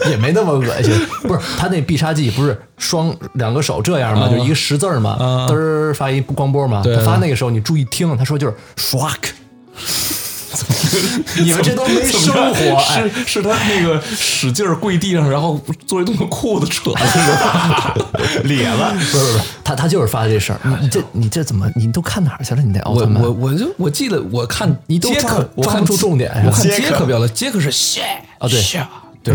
[0.10, 0.94] 也没那么恶心。
[1.24, 4.28] 不是他那必杀技不是双两个手这样吗？
[4.30, 5.18] 就一个十字儿嘛，
[5.50, 6.82] 嘚儿发一光波嘛。
[6.84, 9.32] 他发那个时候你注意听，他说就是 Shrek，
[11.44, 17.96] 你们这都没生活，哎，是是他那个使劲儿跪地上，然后做一动作，裤子扯了，
[18.46, 20.60] 裂了，不是不是， 他他就是发的这事儿。
[20.82, 22.62] 你这你这怎么你都看哪儿去了？
[22.62, 27.06] 你那奥特曼我我就我记得我看你都抓杰克，我看抓不住重点我看杰克杰克。
[27.06, 28.02] 比较的，杰克是 shit
[28.40, 28.60] 啊对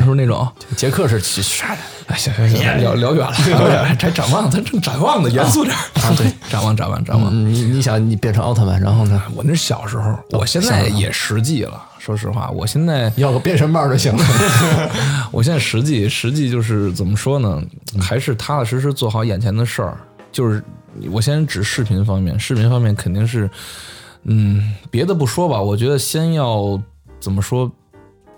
[0.01, 0.47] 就是那种。
[0.77, 1.81] 杰克是啥的？
[2.09, 6.15] 哎，行行行，聊聊远了，聊远了， 这展望，咱正展望呢，严肃点儿啊！
[6.17, 7.31] 对， 展望，展望，展望。
[7.33, 11.81] 嗯，你你想你变成奥特曼，然后呢，我那是小时候，我现在也实际了。
[11.99, 14.25] 说实话，我现在要个变身棒就行了。
[15.31, 17.63] 我现在实际实际就是怎么说呢？
[18.01, 19.97] 还是踏踏实实做好眼前的事儿。
[20.33, 20.63] 就是
[21.11, 23.49] 我先指视频方面，视频方面肯定是，
[24.25, 26.81] 嗯，别的不说吧，我觉得先要
[27.21, 27.71] 怎么说，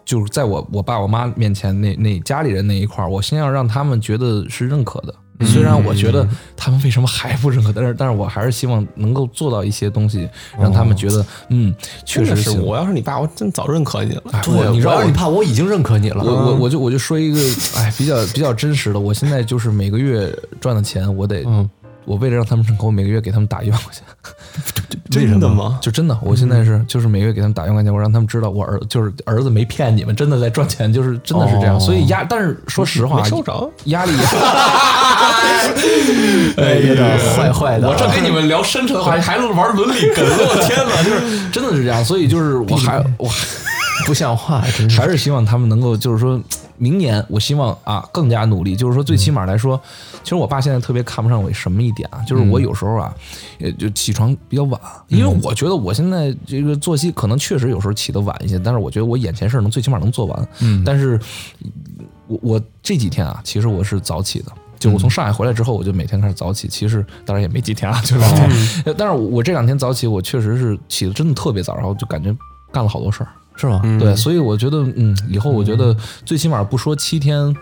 [0.05, 5.15] 就是在我我爸我妈面前那那家里人那一块儿，我先要让他们觉得是认可的。
[5.45, 6.27] 虽然我觉得
[6.57, 11.75] 他们为什么还不认可，但是但是我还是希望能够做到一些东西，让他们觉得，嗯，
[12.07, 12.63] 确实是，行。
[12.63, 14.23] 我要是你爸，我真早认可你了。
[14.31, 16.23] 哎我你知道你爸，我已经认可你了。
[16.23, 17.41] 我我我就我就说一个，
[17.77, 21.69] 哎，比较比较真实的，我现在就是每个月赚的钱，我得，嗯
[22.05, 24.03] 我为了让他们认可，我每个月给他们打一万块钱，
[25.11, 25.79] 真的吗？
[25.81, 31.81] 就真的，我现在是就是每个月给他们打一万块钱，我让他们知道我儿就是儿子没骗你们，真的在赚钱，就是真的是这样，哦。
[31.81, 33.71] 所以压，但是说实话，没收着。
[33.85, 34.13] 压力，
[36.57, 41.51] 哎呀，坏坏的，我正跟你们聊深沉的话题，还玩伦理梗， 我天哪，就是。
[41.51, 43.35] 真的是这样，所以就是我还我还。
[44.07, 45.01] 不像话，真是。
[45.01, 46.41] 还是希望他们能够，就是说，
[46.77, 48.75] 明年我希望啊更加努力。
[48.75, 49.81] 就是说，最起码来说，
[50.23, 53.15] 其实我爸现在特别看不上我什么一点啊，就是我有时候啊，
[53.59, 60.49] 也就起床比较晚，因为我觉得我现在这个作息可能确实有时候起得晚一些，但是我觉得我眼前事儿能最起码能做完。
[60.61, 61.19] 嗯，但是
[62.27, 64.47] 我我这几天啊，其实我是早起的。
[64.77, 66.69] 就是我从上海回来之后，我就每天开始早起。
[66.69, 72.37] 其实当然也没几天啊，就是， 但是我这两天早起，我确实是起的真的特别早，然后就感觉
[72.71, 73.29] 干了好多事儿。
[73.57, 73.81] 是吗？
[73.99, 77.55] 对，所以我觉得，嗯，以后我觉得最起码不说七天，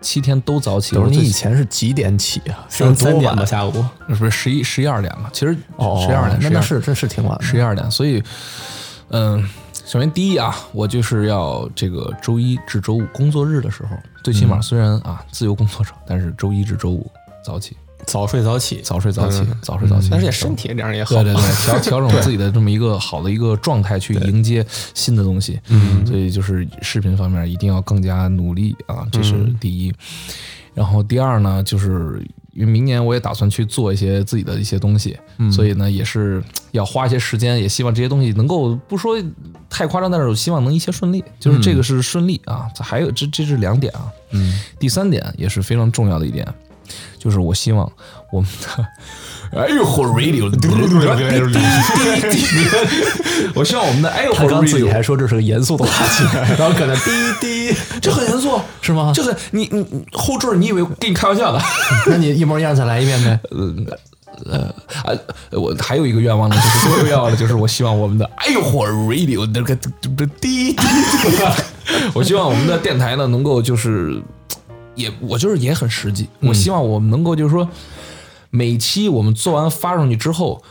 [0.00, 0.96] 七天都早起。
[1.08, 2.66] 你以前是几点起啊？
[2.68, 3.72] 三三点吧，下午。
[4.08, 5.30] 不是十一十一二点吧？
[5.32, 7.44] 其实哦，十一二点，那那是这是挺晚的。
[7.44, 7.88] 十一二点。
[7.90, 8.22] 所以，
[9.10, 9.48] 嗯，
[9.86, 17.10] 首先第一啊，我就是要这个周一至周五工作日的时候，最起码虽然啊自由工作者，但是周一至周五
[17.44, 17.76] 早起，
[18.06, 20.08] 早睡早起，早睡早起，早睡早起。
[20.10, 21.14] 但是也身体这样也好。
[21.16, 25.60] 对对对，调 调整自己的这么一个好的一个状态，去迎接新的东西。
[25.68, 29.92] 嗯，所以就是视频方面一定要更加努力啊，这是第一。
[30.72, 35.18] 然后第二呢，就是因为明年我也打算去做一些自己的一些东西，
[35.52, 39.20] 所以呢也是要花一些时间，也希望这些东西能够不说
[39.68, 42.68] 太夸张，但是我希望能一切顺利，就是这个是顺利啊。
[42.78, 46.46] 还有这这是两点啊，嗯，第三点也是非常重要的一点，
[47.18, 47.90] 就是我希望
[48.32, 48.86] 我们的。
[49.52, 50.48] 哎呦火 radio，
[53.52, 56.24] 我希望我们的哎呦火他刚自己 radio，还说这是个严肃的话题，
[56.56, 57.10] 然后搁那滴
[57.40, 59.12] 滴，这很严肃是吗？
[59.12, 61.60] 就是你你你后缀，你以为跟你开玩笑的？
[62.06, 63.40] 那你一模一样再来一遍呗。
[64.46, 64.72] 呃
[65.04, 65.12] 啊，
[65.50, 69.88] 我还有一个愿望呢，就是最后一个愿望呢，就是我希望我们的哎呦火 radio 那个这
[70.40, 70.76] 滴滴，
[72.14, 74.22] 我希望我们的电台呢能够就是
[75.00, 77.68] 也我就是也很实际，我希望我们能够就是说
[78.50, 80.62] 每期我们做完发上去之后。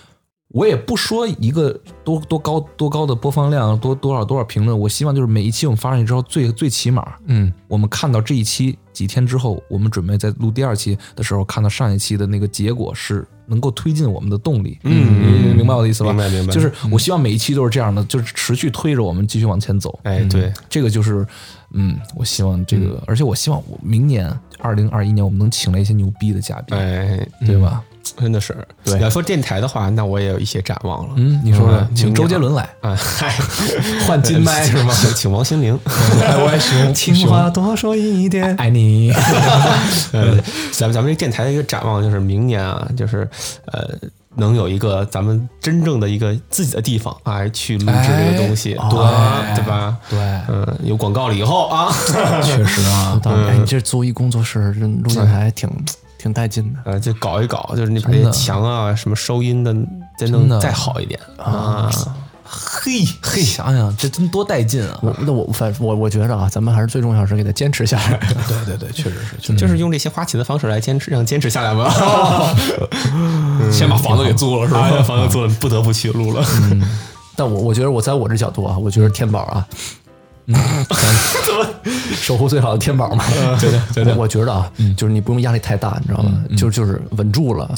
[0.51, 4.77] 我也不说一个多多高多高的播放量，多多少多少评论。
[4.77, 14.79] 我希望就是每一期我们发上去之后，最最起码，嗯，我们看到这一期几天之后，我们准备在录第二期的时候，看到上一期的那个结果是能够推进我们的动力。
[14.85, 16.09] 嗯，明白我的意思吧？
[16.11, 19.99] 明白明白就是我希望每一期都是这样的，就是持续推着我们继续往前走。
[20.01, 21.23] 哎，对，这个就是，
[21.73, 27.83] 嗯，我希望这个，而且我希望我明年二零二一年我们能请来一些牛逼的嘉宾，哎，对吧？
[28.17, 28.55] 真的是。
[28.83, 31.13] 对你要说电台的话，那我也有一些展望了。
[31.17, 32.63] 嗯，你说说，嗯请周杰伦来。
[32.81, 33.33] 啊，嗨，
[34.07, 34.93] 换金麦是吗？
[34.99, 35.77] 请请王心凌。
[35.85, 38.55] 我也行，情话多说一点。
[38.57, 39.11] 爱你。
[40.13, 40.37] 呃，
[40.71, 43.27] 咱们咱们这电台的一个展望就是明年啊，就是
[43.65, 43.87] 呃，
[44.35, 49.97] 能有一个咱们真正的一个自己的地方啊，去录制这个东西，哎对哎对吧？
[50.09, 51.91] 对，嗯，有广告了以后啊，
[52.43, 53.19] 确实啊，
[53.59, 55.69] 你这租一工作室，这录电台挺
[56.19, 56.79] 挺带劲的。
[56.85, 59.73] 呃，就搞一搞，就是你把这些墙啊，什么收音的，
[60.19, 61.89] 再弄再好一点啊。
[62.51, 64.97] 嘿嘿，想想这真多带劲啊！
[65.03, 68.17] 我那我反我我觉着啊，咱们还是最重要是给他坚持下来。
[68.47, 72.55] 对对对，确实 是，就是用这些花钱的方式来坚持，让坚持下来吧。
[72.57, 75.03] 是 先把房子给租了是啊吧？
[75.03, 76.43] 房子租了，不得不去录了。
[77.37, 79.67] 但我我觉得我在我这角度啊，我觉得天宝啊，
[82.15, 83.23] 守护最好的天宝嘛，
[83.59, 86.43] 对对对我我觉得啊，就是你不用压力太大，你知道吗？
[86.57, 87.73] 就就是稳住了，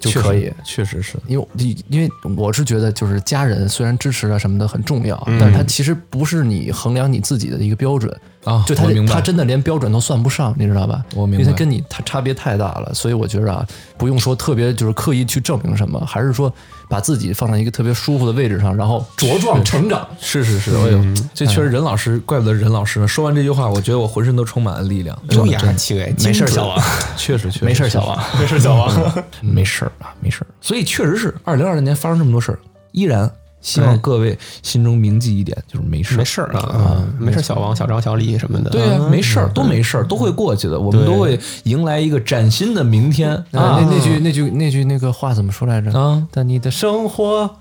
[0.00, 0.52] 就可以。
[0.64, 1.46] 确实是，因为
[1.88, 5.38] 因为我是觉得，就是家人虽然支持啊什么的很重要，嗯。
[5.38, 11.04] 但是他其实不是你衡量你自己的一个标准啊就他我明白他真的连标准都算不上，你知道吧？
[11.14, 13.66] 我明白因为他跟你他差别太大了，所以我觉得啊，
[13.98, 16.52] 不用说特别就是刻意去证明什么，还是说
[16.88, 20.06] 把自己放在一个特别舒服的位置上，然后茁壮成长。
[20.18, 23.06] 是是是，哎呦，这确实任老师，怪不得任老师呢。
[23.06, 25.16] 说完这句话，我觉得我浑身都充满了力量。
[25.30, 26.78] 优雅气概，没事小王，
[27.16, 28.18] 确实确实没事，小王。
[28.38, 29.24] 没事，小王。
[29.42, 30.46] 没事啊，没事。
[30.60, 32.58] 所以确实是，二零二零年发生这么多事儿，
[32.92, 33.30] 依然
[33.60, 38.70] 希望各位心中铭记一点，就是没事儿没事儿啊，没事儿，小王、小张、小李什么的。
[38.70, 40.78] 对呀、没事儿，都没事儿，都会过去的。
[40.80, 43.78] 我们都会迎来一个崭新的明天啊，啊！
[43.80, 45.92] 那那句那句那句那个话怎么说来着？
[45.92, 47.56] 啊，但你的生活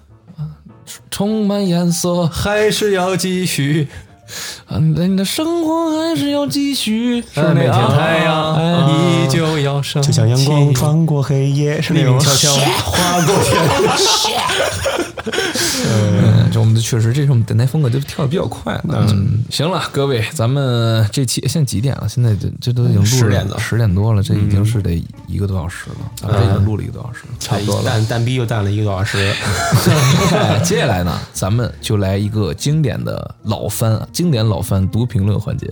[1.12, 3.88] 充满颜色，还是要继续。
[4.70, 7.20] 嗯，你的生活还是要继续。
[7.34, 12.52] 是每天太阳哎依旧要升起，就像阳光穿过黑夜，是那种黎明悄悄
[12.86, 13.60] 划过天。
[15.88, 19.06] 嗯，这我们的确实，这是我们电台风格就跳的比较快了。
[19.10, 22.08] 嗯，行了，各位，咱们这期现在几点了？
[22.10, 27.36] 现在这这都已经录10点了十点多了，这已经是得一个多小时了，咱们这已经录了一个多小时了。
[27.40, 27.84] 差不多了。
[27.84, 29.34] 蛋蛋逼又蛋了一个多小时，
[30.34, 35.68] 哎接下来呢，咱们就来一个经典的老番啊，经典老番读评论环节。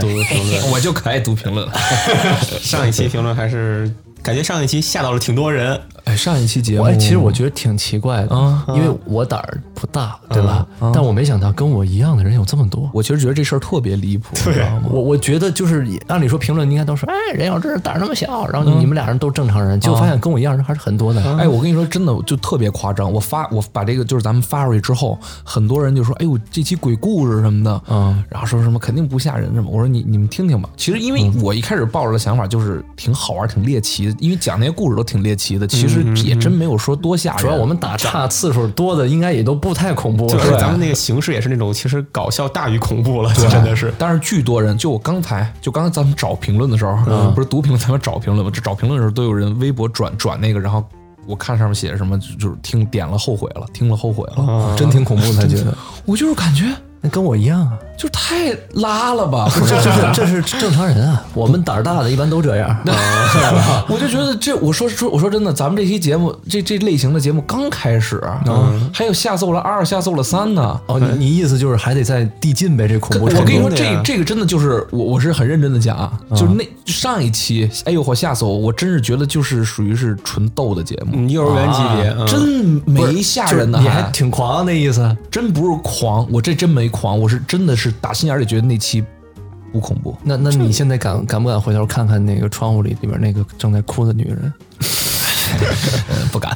[0.00, 0.70] 读评论。
[0.72, 1.72] 我就可爱读评论了。
[2.60, 3.90] 上一期评论还是
[4.22, 10.64] 感觉上一期吓到了挺多人，哎，上一期节目，哎其实我觉得挺奇怪的，嗯因为我胆儿不大，对吧？
[10.94, 12.88] 但我没想到跟我一样的人有这么多。
[12.94, 14.82] 我其实觉得这事儿特别离谱，你知道吗？
[14.88, 21.20] 我我觉得就是按理说评论应该都说，哎，任小志胆儿那么小，然后你们俩人都正常人，结果发现跟我一样人还是很多的。
[21.38, 23.12] 哎，我跟你说，真的就特别夸张。
[23.12, 30.70] 我发我把这个就是咱们发出去之后，很多人就说：“哎呦，这期鬼故事什么的，嗯，然后说什么肯定不吓人什么。”我说你你们听听吧。
[30.76, 37.42] 其实因为我一开始抱着的想法就是挺好玩、挺猎奇的，因为讲那些故事都挺猎奇的，其实也真没有说多吓人。
[37.42, 40.26] 主要我们打岔次数多的，应该也都不太恐怖。
[40.26, 43.92] 就是咱们那个形式也是那种其实搞笑大于恐怖了，真的是。
[43.98, 48.50] 但是巨多人，就我刚才就刚才咱们找评论的时候，不是读评论，咱们找评论吗？
[48.54, 50.84] 这找评论的时候都有人微博转转那个，然后
[51.26, 54.74] 我看上面写着什么，就就是听点了后悔了，听了后悔了。
[54.76, 56.64] 真挺恐怖的， 他觉得我就是感觉
[57.00, 62.76] 那跟我一样啊，就太拉了吧， 不这这是这是正常人啊，我们胆儿大的一般都这样。
[63.88, 68.22] 我就觉得这，我说说，我说真的，咱们这期节目，这这类型的节目刚开始，
[68.92, 70.78] 还有吓揍了二，吓揍了三呢。
[70.86, 72.86] 哦，你你意思就是还得再递进呗？
[72.86, 85.16] 这恐怖程度我跟你说，这这个真的就是我我是很认真的讲啊，就是那上一期，哎呦我吓死我，我真是觉得就是属于是纯逗的节目，嗯，幼儿园级别，嗯真没吓人的，你还挺狂啊那意思。
[85.30, 89.04] 真不是狂，我这真没狂，我是真的是打心眼里觉得那期
[89.72, 90.16] 不恐怖。
[90.22, 94.52] 那那你现在敢敢不敢回头看看那个窗户里里边那个正在哭的女人？
[96.32, 96.54] 不敢，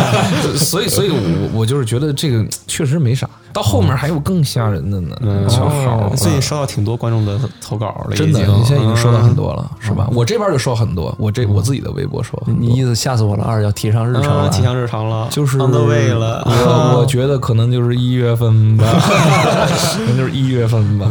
[0.56, 5.16] 所以所以我我就是觉得这个确实没啥，到后面还有更吓人的呢，
[5.48, 10.08] 小号哦最近收到挺多观众的投稿了，真的，你现在已经收到很多了，是吧？
[10.12, 12.40] 我这边就收很多，我这我自己的微博说。
[12.46, 14.44] 你意思吓死我了，二要提上日程了。
[14.44, 16.42] 啊提上日程了，就是 on the way 了。
[16.46, 18.84] 我我觉得可能就是一月份吧，
[19.96, 21.06] 可能就是一月份吧。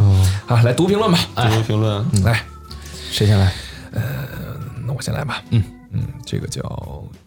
[0.46, 2.42] 啊，来读评论吧，读读评论，来，
[3.10, 3.52] 谁先来？
[3.92, 4.00] 呃
[4.86, 5.42] 那我先来吧。
[5.50, 5.62] 嗯
[5.92, 6.62] 嗯，这个叫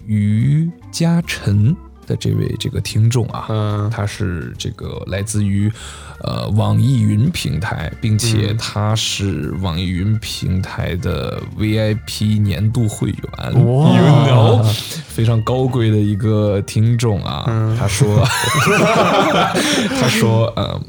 [0.05, 1.75] 于嘉晨
[2.05, 5.71] 的这位这个听众啊，嗯他是这个来自于
[6.21, 14.63] 呃网易云平台，并且他是网易云平台的 VIP 年度会员，哇 you know，
[15.07, 17.45] 非常高贵的一个听众啊。
[17.79, 18.25] 他说，
[19.99, 20.81] 他说， 嗯。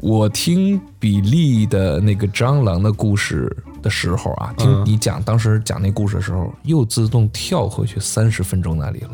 [0.00, 3.52] 我听比利的那个蟑螂的故事
[3.88, 9.10] 的时候啊，听你讲当时讲那故事的时候，又自动跳回去三十分钟那里了，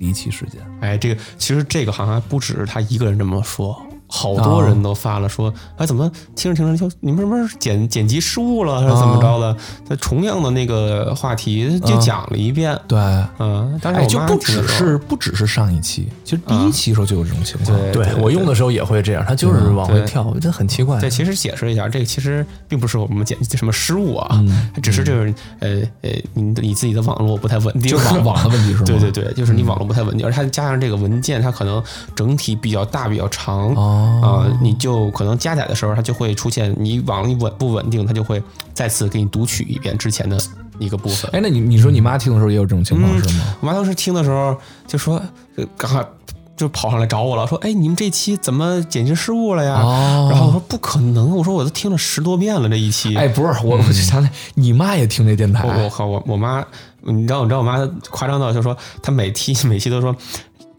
[0.00, 0.60] 离奇事件。
[0.80, 3.80] 哎，这个其实这个好像还不只是他一个人这么说，
[4.10, 9.56] 好多人都发了说，哎，怎么听着听着就你们是不是剪剪辑失误了，还是怎么着的？
[9.88, 12.98] 他同样的那个话题就讲了一遍，对，
[13.38, 17.78] 嗯，但是就不只是不只是上一期，其实第一期的时候就有这种情况。
[17.78, 20.98] 对对我用的时候也会这样，他就是往回跳，这很奇怪。
[21.00, 24.44] 对，其实解释一下，这个其实并不是我们剪什么失误啊，
[24.74, 28.84] 它只是就是呃呃，你你自己的网络不太稳定，就 网网的问题是吗？
[28.86, 31.82] 对对对，就是你网络不太稳定，而且它加上这个文件，它可能
[32.16, 38.42] 整体比较大、比较长哦啊、你就可能加载的时候，它就会出现你网一稳不稳定，它就会
[38.74, 40.38] 再次给你读取一遍之前的
[40.78, 41.30] 一个部分。
[41.32, 43.56] 哎，那你你说你妈听的时候也有这种情况是吗？
[43.60, 45.20] 我妈当时听的时候就说，
[45.56, 46.04] 呃刚好
[46.56, 56.62] 就跑上来找我了，说：“哎，你们这期怎么剪辑失误了呀？”哦然后我说：“不可能，我说我都听了十多遍了这一期。”哎，不是我，我就想你妈也听这电台我我靠，我我妈，
[57.00, 57.78] 你知道你知道我妈
[58.10, 60.14] 夸张到就说她每期每期都说。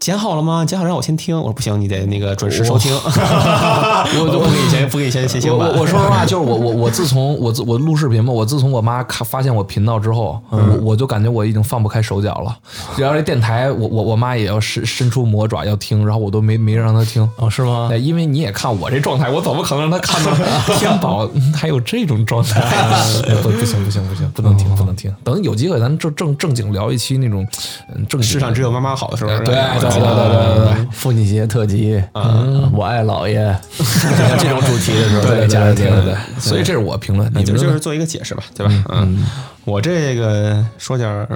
[0.02, 0.64] 剪好了吗？
[0.64, 1.36] 剪好让我先听。
[1.38, 2.92] 我说不行，你得那个准时收听。
[3.04, 5.58] 我都不给你先不给你先先听我。
[5.64, 12.58] 我我说实话，就是我我我自从我自我录视频嘛，我自从我妈看发现我频道之后，我我就感觉我已经放不开手脚了。
[12.96, 17.22] 然后这电台，我我我妈也要伸伸出魔爪要听，然后我都没没让她听。
[17.36, 17.86] 哦，是吗？
[17.88, 20.32] 对，因为你也看我这状态，我怎么可能让她看到
[20.78, 22.60] 天宝嗯还有这种状态？
[23.40, 25.14] 不不行不行不行，不能听不能听。
[25.22, 27.46] 等有机会咱正正正经聊一期那种
[27.94, 29.30] 嗯正世上只有妈妈好的时候。
[29.44, 30.86] 对对对对对对对。
[30.92, 38.84] 父亲节特辑，嗯，我爱姥爷，像 这种主题的时候，对，家人听对对，所以这是我评论，你就们就是做一个解释吧，对吧？
[38.90, 39.26] 嗯，
[39.64, 41.26] 我这个说点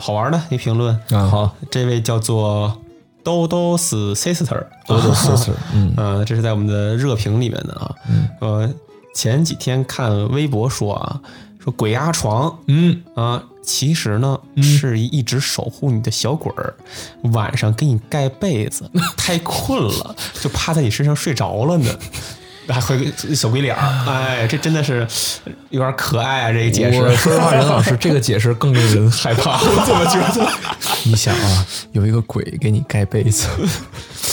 [0.00, 0.94] 好玩的一评论。
[1.10, 1.28] 啊。
[1.30, 2.76] 好，这位叫做
[3.22, 5.94] 兜兜死 sister，多多 sister，嗯。
[5.96, 7.90] 呃，这是在我们的热评里面的啊。
[8.40, 8.68] 呃，
[9.14, 11.20] 前几天看微博说啊，
[11.62, 12.58] 说鬼压床。
[12.66, 16.74] 嗯，啊，其实呢是一直守护你的小鬼儿，
[17.32, 21.90] 晚上给你盖被子， 太困了就趴在你身上睡着了呢。
[22.66, 25.06] 还会个小鬼脸儿，哎，这真的是
[25.68, 26.50] 有点可爱啊！
[26.50, 29.60] 这个解释，我说实话，任老师这个解释更令人 害怕。
[29.60, 30.50] 我怎么觉得？
[31.04, 33.46] 你想啊，有一个鬼给你盖被子，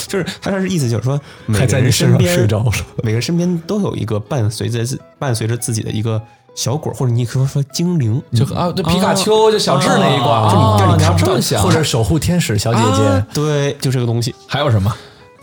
[0.08, 2.72] 就是他这是意思就是说，每还个在你身上人身边睡着了，
[3.04, 6.22] 每个人身边都有一个伴随着自伴随着自己的一个
[6.56, 14.36] 小鬼儿，或者你可以说说精灵，就啊，这皮卡丘就小智那一挂，就你但你你要看不到这么想，或者守护天使小姐啊姐，对，就这个东西。
[14.48, 14.94] 还有什么？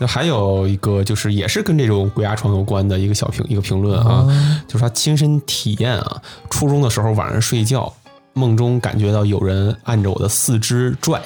[0.01, 4.25] 那还有一个就是也是跟这种鬼压床有关的一个小评一个评论啊，
[4.65, 7.91] 就是他亲身体验啊，初中的时候晚上睡觉，
[8.33, 11.21] 梦中感觉到有人按着我的四肢拽，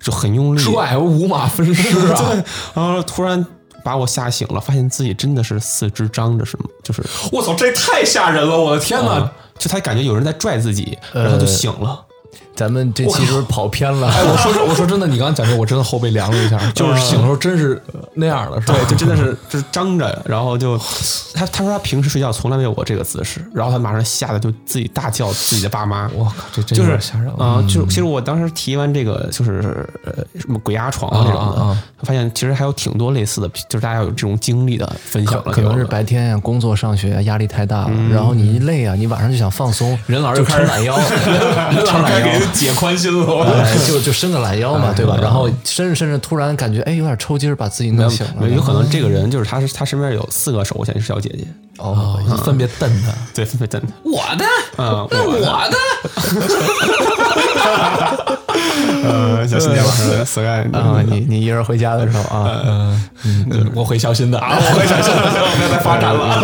[0.00, 2.14] 就很用力，拽五马分尸啊！
[2.32, 3.44] 对，然后突然
[3.86, 8.58] 把我吓醒了，发现自己真的是四肢张着，是吗就是我操，这太吓人了！
[8.58, 9.30] 我的天哪！
[9.56, 12.04] 就他感觉有人在拽自己，然后就醒了。
[12.56, 14.08] 咱们这期是不是跑偏了？
[14.08, 17.80] 哎，我说，我说真的，你刚刚讲这，我真的后背凉了一下， 就是醒的时候真是
[18.14, 18.74] 那样的，是吧？
[18.74, 20.76] 对，就真的是就是张着，然后就
[21.34, 26.10] 他他说他平时睡觉从来没有我这个姿势，然后他马上吓得就自己大叫自己的爸妈。
[26.14, 43.44] 我靠，这真就是吓人啊、就其实我当时提完这个，就是呃什么鬼压床啊这种的，发现其实还有挺多类似的，就是大家有这种经历的分享了，可能是白天呀，工作上学压力太大了，然后你一累啊，你晚上就想放松，就任老师就开始懒腰，任抻懒腰，解宽心了。
[43.44, 45.18] 哎，就就伸个懒腰嘛，对吧？
[45.20, 48.48] 然后伸着伸着，突然感觉哎有点抽筋儿，把自己弄醒了。
[48.48, 51.46] 有可能这个人就是他是他身边有四个手下是小姐姐，
[51.78, 53.88] 哦，分别瞪他，对，分别瞪他。
[54.04, 54.44] 我的，
[54.82, 55.38] 啊，那我
[55.70, 55.76] 的，
[59.04, 62.62] 呃，小心点晚上死干啊，你你一人回家的时候啊，
[63.24, 64.38] 嗯，我会小心的。
[64.38, 66.42] 啊，我会小心的，不要再发展了啊。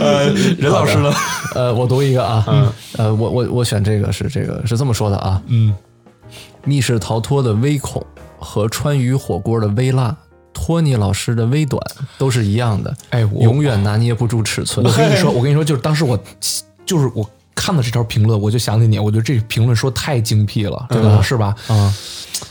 [0.00, 0.28] 呃，
[0.58, 1.12] 任老师呢？
[1.54, 5.74] 呃，我读一个啊，呃，我我我选这个是这个是这么说的啊，嗯，
[6.64, 8.04] 密室逃脱的微恐
[8.38, 10.14] 和川渝火锅的微辣，
[10.52, 11.80] 托尼老师的微短
[12.18, 14.84] 都是一样的，哎我永远拿捏不住尺寸。
[14.84, 16.18] 我跟你说，我跟你说，就是当时我
[16.84, 21.22] 就是我看到这条评论，我就想起你，我觉得这评论说太精辟了，对吧？
[21.22, 21.54] 是吧？
[21.68, 21.94] 啊，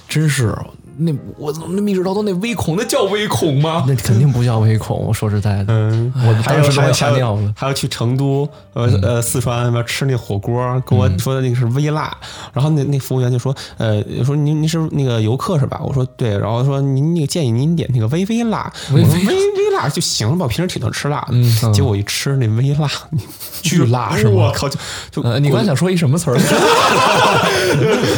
[0.07, 0.55] 真是
[1.03, 3.83] 那我怎么那密室逃脱那微恐，那叫微恐吗？
[3.87, 7.53] 那肯定不叫微恐，我说实在的，嗯，我还有当时还有吓尿了。
[7.55, 12.15] 还要去成都，呃呃，四川那边吃那火锅，跟我说的那个是微辣，
[12.53, 15.81] 然后那那服务员就说，呃，说您您是那个游客是吧？
[15.83, 22.87] 我说对，然后说您那个建议您点那个微微辣，微微微辣就行了吧，我平时挺能吃辣的，结果我一吃那微辣，
[23.63, 24.77] 巨辣是吗我靠，就
[25.11, 26.37] 就呃，你刚才想说一什么词儿？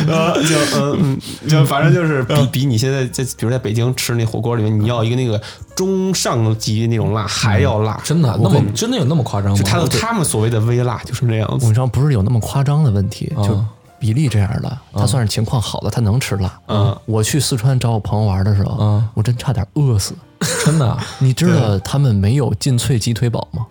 [0.08, 5.41] 呃，就嗯嗯，就反正就是比比你现在在比如在北京吃那火锅里面，你要一个那个
[5.76, 9.57] 中上级那种辣还要辣，真的那么真的有那么夸张吗？
[9.57, 11.74] 就他的他们所谓的微辣就是那样子我跟你。
[11.74, 13.65] 说，不是有那么夸张的问题，就啊
[13.99, 16.59] 比例这样的，他算是情况好的，他能吃辣。
[16.67, 20.13] 嗯，我去四川找我朋友玩的时候，嗯我真差点饿死。
[20.65, 23.65] 真的啊 你知道他们没有劲脆鸡腿堡吗？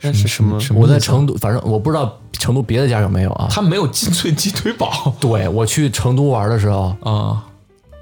[0.00, 0.58] 那是什么？
[0.74, 3.48] 我在成都，反正我不知道成都别的家有没有啊。
[3.50, 7.44] 他没有劲脆鸡腿堡 对我去成都玩的时候，啊，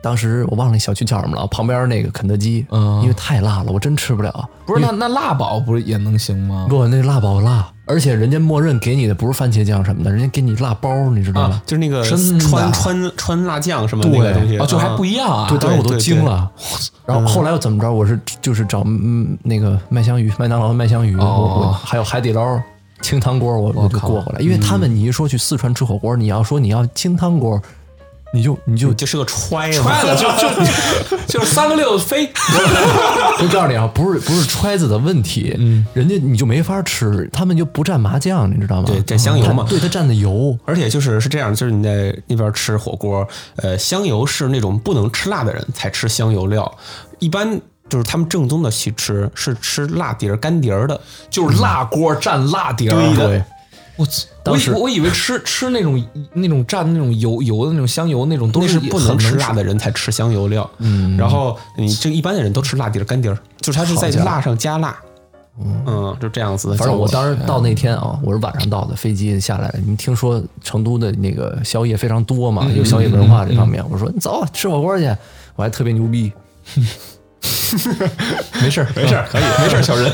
[0.07, 4.49] 当时我忘了那小区叫什么了，旁边那个肯德基，嗯因为太辣了，我真吃不了。
[4.65, 6.67] 不是那那辣宝不是也能行吗？
[6.69, 11.61] 不，那辣宝辣，而且人家默认给你的不是番茄酱什么的，人家给你辣包，你知道吗？
[11.67, 15.49] 就是那个真的川川川辣酱什么那个东西，啊，就还不一样啊。
[15.49, 16.49] 对，当时我都惊了。
[17.05, 17.93] 然后后来又怎么着？
[17.93, 22.63] 我是就是找嗯那个麦香鱼，麦当劳的麦香鱼，我我还有海底捞
[23.03, 24.41] 清汤锅，我我就过过来。
[24.41, 27.61] 因为他们你一说去四川吃火锅，你要说你要清汤锅，
[28.37, 30.47] 你就你就就是个揣子，快了就就
[31.27, 32.31] 就是三个六飞，
[33.41, 38.85] 我告诉你啊，不是不是揣子的问题，嗯，人家你就没法吃，他们就不蘸麻酱，你知道吗？
[38.87, 40.57] 对蘸香油嘛对，他蘸的油。
[40.67, 43.27] 而且就是是这样，就是你在那边吃火锅，
[43.57, 46.71] 呃，香油是那种不能吃辣的人才吃香油料，
[47.19, 47.59] 一般
[47.89, 52.95] 就是他们正宗的去吃是吃辣碟儿干碟儿的，就是辣锅蘸辣碟儿。
[52.95, 53.45] 对的对，
[53.97, 56.03] 我操我当时以我以为吃吃那种
[56.35, 60.69] 那种蘸那种油油的那种香油那种都都是不能吃辣的人才吃香油料。
[60.79, 64.97] 嗯，然后你这一般的人都吃辣碟儿干碟儿，就是他是在辣上加辣。
[65.59, 66.77] 嗯，就这样子的。
[66.77, 75.07] 反正我当时到那天啊，我是晚上到的，飞机下来，你听说成都的那个宵夜非常多嘛，有宵夜文化这方面，我说你走吃火锅去，
[75.55, 76.31] 我还特别牛逼。
[78.63, 80.05] 没事儿没事儿可以没事儿，小人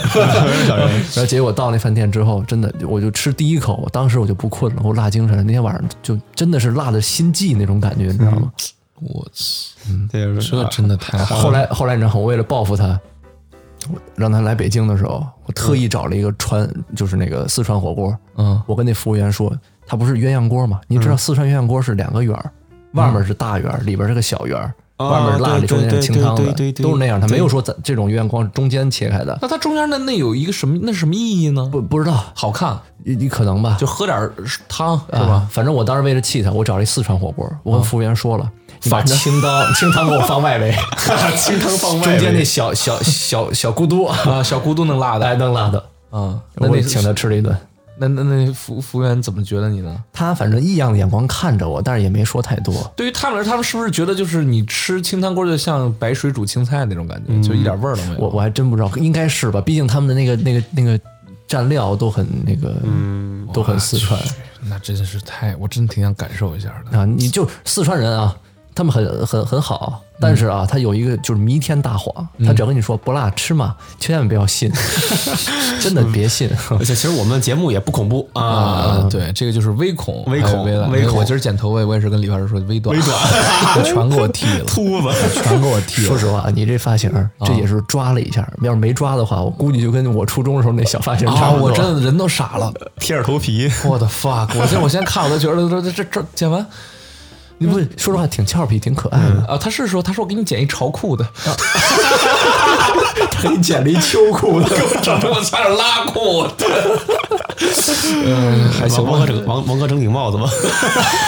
[0.47, 0.89] 没事小人。
[1.15, 5.43] 然后结果到那饭店之后，真的我就吃第一口，当时我就不困了，我辣精神了。
[5.43, 8.53] 那天晚上就真的是辣的心悸那种感觉，你知道吗？
[9.01, 11.37] 我操，嗯这真的太好。
[11.37, 12.15] 后来后来你知道？
[12.15, 12.99] 我为了报复他，
[13.91, 18.17] 我让他来北京的时候，我特意找了一个川，就是那个四川火锅。
[18.37, 19.53] 嗯，我跟那服务员说，
[19.87, 20.81] 他不是鸳鸯锅吗？
[20.87, 22.51] 你知道四川鸳鸯锅是两个圆儿，
[22.93, 24.73] 外面是大圆儿，里边是个小圆
[25.11, 27.21] 外面是辣的，中间是清汤的都是那样。
[27.21, 30.79] 他没有说咱这种鸳鸯锅是中间切开的，那它中间那那有一个什么？
[30.83, 31.69] 那是什么意义呢？
[31.73, 34.31] 不不知道，好看，你你可能吧，就喝点
[34.69, 35.47] 汤是是吧？？
[35.51, 38.51] 反正我当时为了气他，我找了一四川火锅，我跟服务员说了，
[38.83, 40.75] 你把清汤 清汤给我放外围，
[41.37, 45.79] 清汤放外中间那小小小小咕嘟，啊，小咕嘟能辣的还，能辣的。
[46.11, 46.39] 啊。
[46.57, 47.57] 那那我请他吃了一顿，
[47.99, 50.03] 那那那服服务员怎么觉得你呢？
[50.13, 52.93] 他反正异样的眼光看着我，但是也没说太多。
[52.97, 58.21] 对于他们来说，他们是不是觉得就是你吃清汤锅就像白水煮青菜那种感觉，就一点味儿都没有？
[58.21, 59.61] 我我还真不知道，应该是吧？
[59.61, 60.99] 毕竟他们的那个那个那个
[61.47, 64.19] 蘸料都很那个，嗯，都很四川
[64.63, 66.99] 那真的是太，我真挺想感受一下的。
[66.99, 67.05] 啊。
[67.05, 68.35] 你就四川人啊，
[68.75, 74.73] 他们很很很好，但是啊，他有一个就是弥天大谎，他只要跟你说不辣吃嘛，千万不要信，
[75.81, 76.49] 真的别信。
[76.79, 83.19] 而且其实我们的节目也不恐怖啊，啊，对，这个就是微恐，微恐微恐我今儿剪头发，我也是跟理发师说微短，微短，
[83.85, 85.09] 全给我剃了，秃子。
[85.43, 86.09] 全给我剃了。
[86.09, 87.11] 说实话，你这发型
[87.45, 91.37] 这也是抓了一下，要是没抓的话，我估计就跟我初中的时候那小发型啊！
[91.37, 91.69] 差不多。
[91.69, 94.49] 我真的人都傻了，贴着头皮，我的 fuck！
[94.59, 96.65] 我现我现在看我都觉得这这这这剪完
[97.63, 99.47] 你不说实话挺俏皮，挺可爱的。
[99.47, 101.25] 啊，他是说他说我给你剪一潮裤的，
[103.31, 104.69] 他给你剪了一秋裤的，
[105.03, 106.47] 整的我差点拉裤。
[108.25, 110.45] 嗯，还行吧王王哥，整王王哥整顶帽子吧。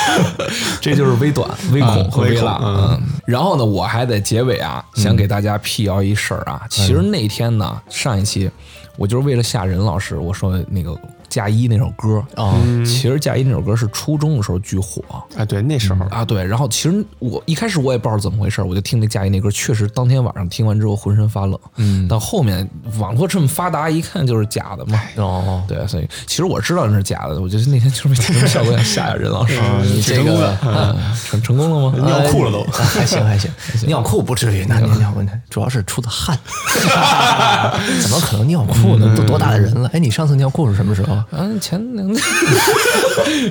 [0.83, 2.59] 这就是微短、微恐和微辣。
[2.63, 6.63] 嗯，然后呢，我还在结尾啊，想给大家辟谣一事儿啊。
[6.69, 8.51] 其实那天呢，上一期
[8.97, 10.97] 我就是为了吓人老师，我说那个
[11.35, 12.55] 嫁衣那首歌啊，
[12.87, 15.03] 其实嫁衣那首歌是初中的时候巨火。
[15.37, 21.59] 啊，对，那时候啊，对，然后其实我一开始我也不知道怎么回事，我就听那嫁衣那歌，确实当天晚上听完之后浑身发冷。
[21.75, 22.69] 嗯，但后面
[23.01, 25.01] 网络这么发达，一看就是假的嘛。
[25.17, 29.61] 哦，对，所以其实我知道那是假的，我觉得那天就是为节目效果想吓吓任老师。
[29.83, 30.97] 你这个嗯
[31.29, 31.99] 成成功了吗？
[32.07, 33.51] 尿裤了都呃还行还行，
[33.89, 36.39] 尿裤不至于，那你尿问题主要是出的汗，
[38.01, 39.13] 怎么可能尿裤呢？
[39.17, 39.91] 都多大的人了？
[39.93, 41.24] 哎，你上次尿裤是什么时候？
[41.31, 42.25] 嗯，前两天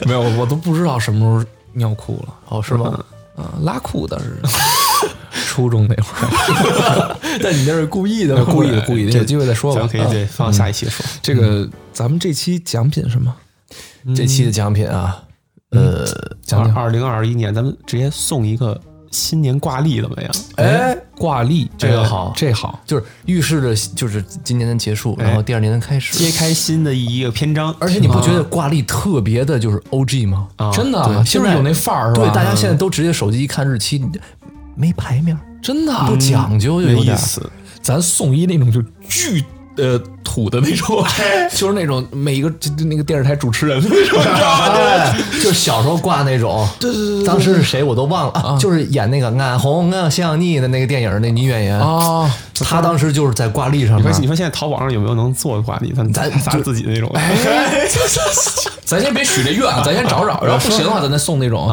[0.06, 2.34] 没有，我都不知道什么时候尿裤了。
[2.50, 3.04] 哦，是吗？
[3.36, 4.38] 啊，拉裤倒是
[5.48, 9.12] 初中那会儿， 但你那是故意的故意的，故意的。
[9.18, 9.91] 有机会再说吧咱们。
[9.91, 11.04] 可以对放下一期说。
[11.22, 13.34] 这个咱们这期奖品什么？
[14.16, 15.24] 这期的奖品啊，
[15.72, 16.06] 呃，
[16.44, 18.80] 讲讲二零二一年，咱们直接送一个
[19.14, 20.31] 新年挂历怎么样？
[20.57, 22.80] 哎，挂历这个好这好。
[22.85, 26.18] 就是预示着就是今年的结束，然后第二年的开始。
[26.18, 30.48] 揭开新的一个篇章，而且你不觉得挂历特别的就是 O G 吗？
[30.56, 32.27] 啊真的啊，对就是有那范儿是吧？
[32.27, 34.10] 对，大家现在都直接手机一看日期，你
[34.76, 37.06] 没牌面儿，真的啊不讲究有点儿。
[37.06, 37.49] 没意思。
[37.81, 39.44] 咱送一那种就巨
[39.77, 41.04] 呃土的那种，
[41.56, 44.74] 就是那种每一个就就那个电视台主持人的那种，知道吗？
[44.74, 55.91] 对，就是小时候挂那种，对对对，当时是谁我都忘了啊，就是演那个《俺红啊像你》的那个电影那女演员啊，她当时就是在挂历上面你说，你说现在淘宝上有没有能做挂历？
[55.91, 57.12] 咱咱咱自己那种，
[58.86, 61.68] 咱先别许这愿，咱先找找，然后不行的话，咱再送那种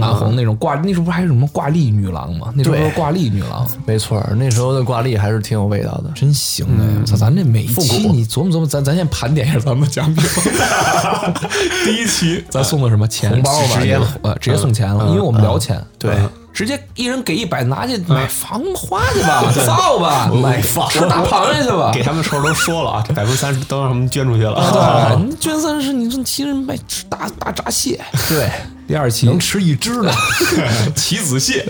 [0.00, 2.52] 俺红那种挂，那时候不还有什么挂历女郎吗？
[2.56, 3.66] 那时候挂历女郎。
[3.84, 6.10] 没错，那时候的挂历还是挺有味道的。
[6.14, 7.04] 真行哎！
[7.04, 10.24] 操，咱这每一期你琢磨琢磨，咱咱先盘点一下咱们的奖品。
[11.84, 13.30] 第一期咱送的什么钱？
[13.30, 16.16] 红包吧直接呃直接送钱了，因为我们聊钱，对，
[16.52, 21.90] 直接一人给一百，拿去买房花去吧， 造吧，买房吃大螃蟹去吧。
[21.94, 24.70] 给他们时候都说了啊， 这百分之三十都让他们捐出去了。
[24.72, 28.50] 对，你捐三十，你这其实买吃大大闸蟹，对，
[28.92, 30.12] 第二期能吃一只呢。
[30.94, 31.64] 棋子蟹，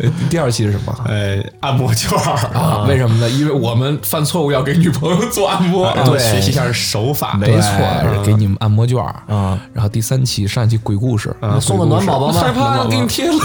[0.00, 0.92] 呃 第二期是什么？
[1.06, 3.30] 呃，按摩券儿啊，为什么呢？
[3.30, 9.56] 因为我们犯错误要给女朋友做按摩，然后学习一下手法，没错，给你们按摩券儿啊。
[9.72, 12.34] 然后第三期上一期鬼故事，送的暖宝宝吗？
[12.42, 13.38] 害怕给你贴了。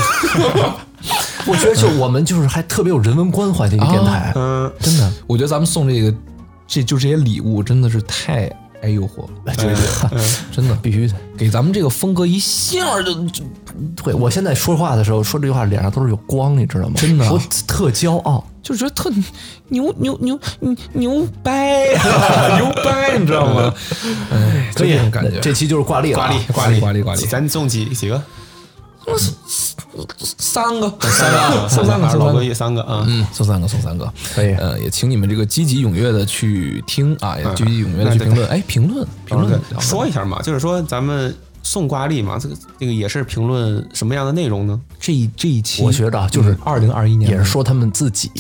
[1.46, 5.14] 我觉得就我们就是还特别有人文关怀的一个电台，嗯，真的。
[5.28, 6.12] 我觉得咱们送这个，
[6.66, 8.52] 这就这些礼物真的是太
[8.84, 13.44] 挨诱惑了， 对对， 真的必须的，给咱们这个风格一下就就
[13.96, 14.14] 对。
[14.14, 16.94] 我现在说话的时候说这句话，脸上都是有光，你知道吗？
[16.96, 19.12] 真的我特骄傲，就觉得特
[19.70, 20.40] 牛牛牛
[20.92, 21.88] 牛掰
[22.58, 23.74] 牛掰，你知道吗？
[24.32, 25.40] 哎，可以感觉。
[25.40, 28.22] 这期就是挂历了啊，挂历挂历挂历挂历咱中几几个？
[30.18, 33.06] 三个，三个，送 三个，送三个，老规矩，三个啊。
[33.08, 34.54] 嗯，送三个，送三个，可以。
[34.54, 38.48] 呃，也请你们这个积极踊跃的去听啊，也积极踊跃的去评论。
[38.50, 44.80] 哎，评论，评论，说一下嘛，就是说咱们送挂历嘛，这个这个也是评论什么样的内容呢？
[45.00, 47.30] 这一这一期，我觉得啊，就是二零二一年。
[47.30, 48.32] 也是说他们自己。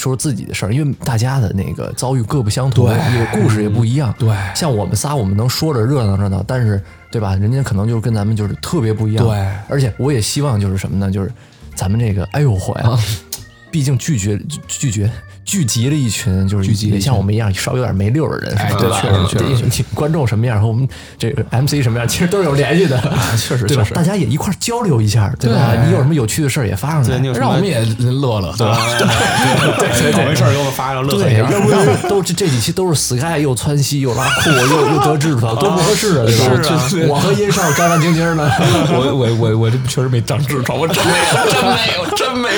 [0.00, 4.14] 说自己的事儿，因为大家的那个遭遇各不相同，也故事也不一样。
[4.18, 7.36] 对，像我们仨，我们能说着热闹热闹，但是对吧？
[7.36, 9.26] 人家可能就是跟咱们就是特别不一样。
[9.26, 9.36] 对，
[9.68, 11.10] 而且我也希望就是什么呢？
[11.10, 11.30] 就是
[11.74, 12.98] 咱们这个哎呦火呀，
[13.70, 15.10] 毕竟拒绝拒绝。
[15.50, 19.00] 聚集了一群，就是聚集像我们一样稍微有点没溜的人，哎，对吧？
[19.02, 22.96] 确实确实， 观众什么样和我们这个 MC 什么样，其实都是有联系的，
[23.36, 23.84] 确实对吧？
[23.92, 25.74] 大家也一块交流一下，对吧？
[25.84, 28.78] 你有什么有趣的事儿也发上来，让我们也乐乐，对吧？
[28.96, 37.08] 对对对，没事给我们发上乐对，要不然都这这几期都是 Sky 又窜稀又拉裤又又得痔疮， 多不合适啊，对吧？
[37.08, 38.48] 我和殷少干干净净的，
[38.92, 42.48] 我我我我这确实没长痔疮，我真没有，真没有，真没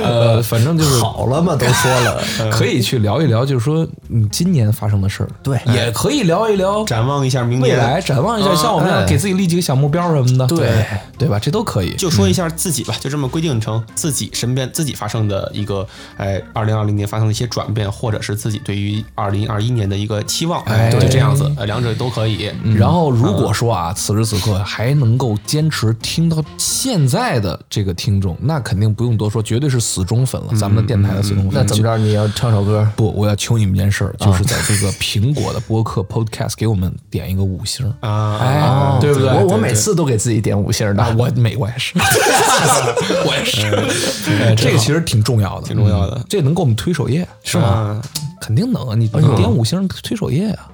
[0.00, 0.04] 有。
[0.06, 2.11] 呃，反正就是好了嘛，都说了，
[2.50, 10.84] 可以去聊一聊，就是说你今年发生的事儿，对，也可以聊一聊，展望一下明未来，展望一下，像我们要给自己立几个小目标什么的，对
[11.18, 11.38] 对吧？
[11.38, 15.86] 这都可以，就说一下自己吧，就这么规定成自己身边自己发生的一个，
[16.16, 22.50] 哎，二零二零年发生的一些转变，或者是自己对于二零二一年的一个期望，哎，就这样子，两者都可以。
[22.76, 31.52] 然后如果说啊，此时此刻还能够坚持听到现在的这个听众，那肯定不用多说，绝对是死忠粉了，咱们的电台的死忠粉。
[31.52, 31.91] 那怎么着？
[31.96, 32.88] 你要唱首歌？
[32.96, 39.28] 不，我要求你们一件事儿，就是在这个苹果的播客 Podcast 给我们点一个五星啊，哎，对不对？
[39.28, 48.00] 我我每次都给自己点五星的，我每 我也是，我也是，这个其实挺重要的，挺重要的，这能给我们推首页是吗？
[48.40, 50.68] 肯定能啊，你你点五星推首页啊。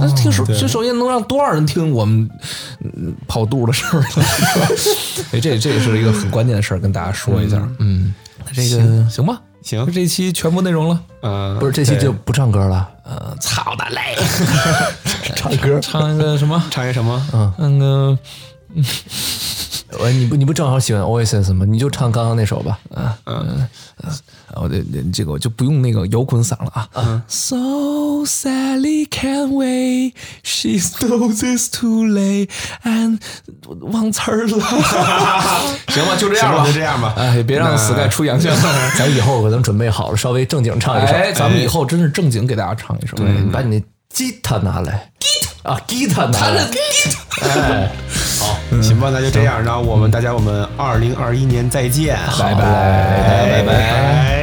[0.00, 2.30] 那听首这首页能让多少人听我们
[3.26, 4.04] 跑肚的事儿？
[5.32, 7.60] 哎，这这也是一个很关键的事儿，跟大家说一下。
[7.80, 8.14] 嗯，
[8.54, 9.40] 这个行吧。
[9.62, 11.00] 行，这期全部内容了。
[11.20, 12.88] 呃，不是这期就不唱歌了。
[13.04, 14.16] 呃，操的嘞！
[15.36, 16.62] 唱歌，唱一个什么？
[16.70, 17.26] 唱一个什么？
[17.32, 18.18] 嗯，那个，
[20.00, 21.64] 我你不你不正好喜欢 Oasis 吗？
[21.68, 22.78] 你就唱刚刚那首吧。
[22.94, 23.68] 啊嗯
[24.02, 24.12] 嗯，
[24.54, 26.88] 我这这个我就不用那个摇滚嗓了啊。
[26.94, 30.12] 嗯 So Sally can't wait,
[30.42, 32.48] she knows it's too late,
[32.84, 33.18] and
[33.80, 34.58] 忘词儿了。
[35.88, 37.14] 行吧，就这样吧，就这样吧。
[37.16, 38.54] 哎，别让 Sky 出洋相。
[38.96, 41.12] 咱以后可能准备好了，稍微正经唱一首。
[41.12, 43.16] 哎，咱们以后真是正经给大家唱一首。
[43.16, 45.10] 对，你把你那吉他拿来。
[45.18, 45.28] 吉
[45.64, 46.68] 他啊，吉他拿来。
[47.42, 47.90] 哎，
[48.38, 49.62] 好，行吧，那就这样。
[49.62, 52.60] 然后我们大家，我们二零二一年再见，拜拜，
[53.50, 54.41] 拜拜。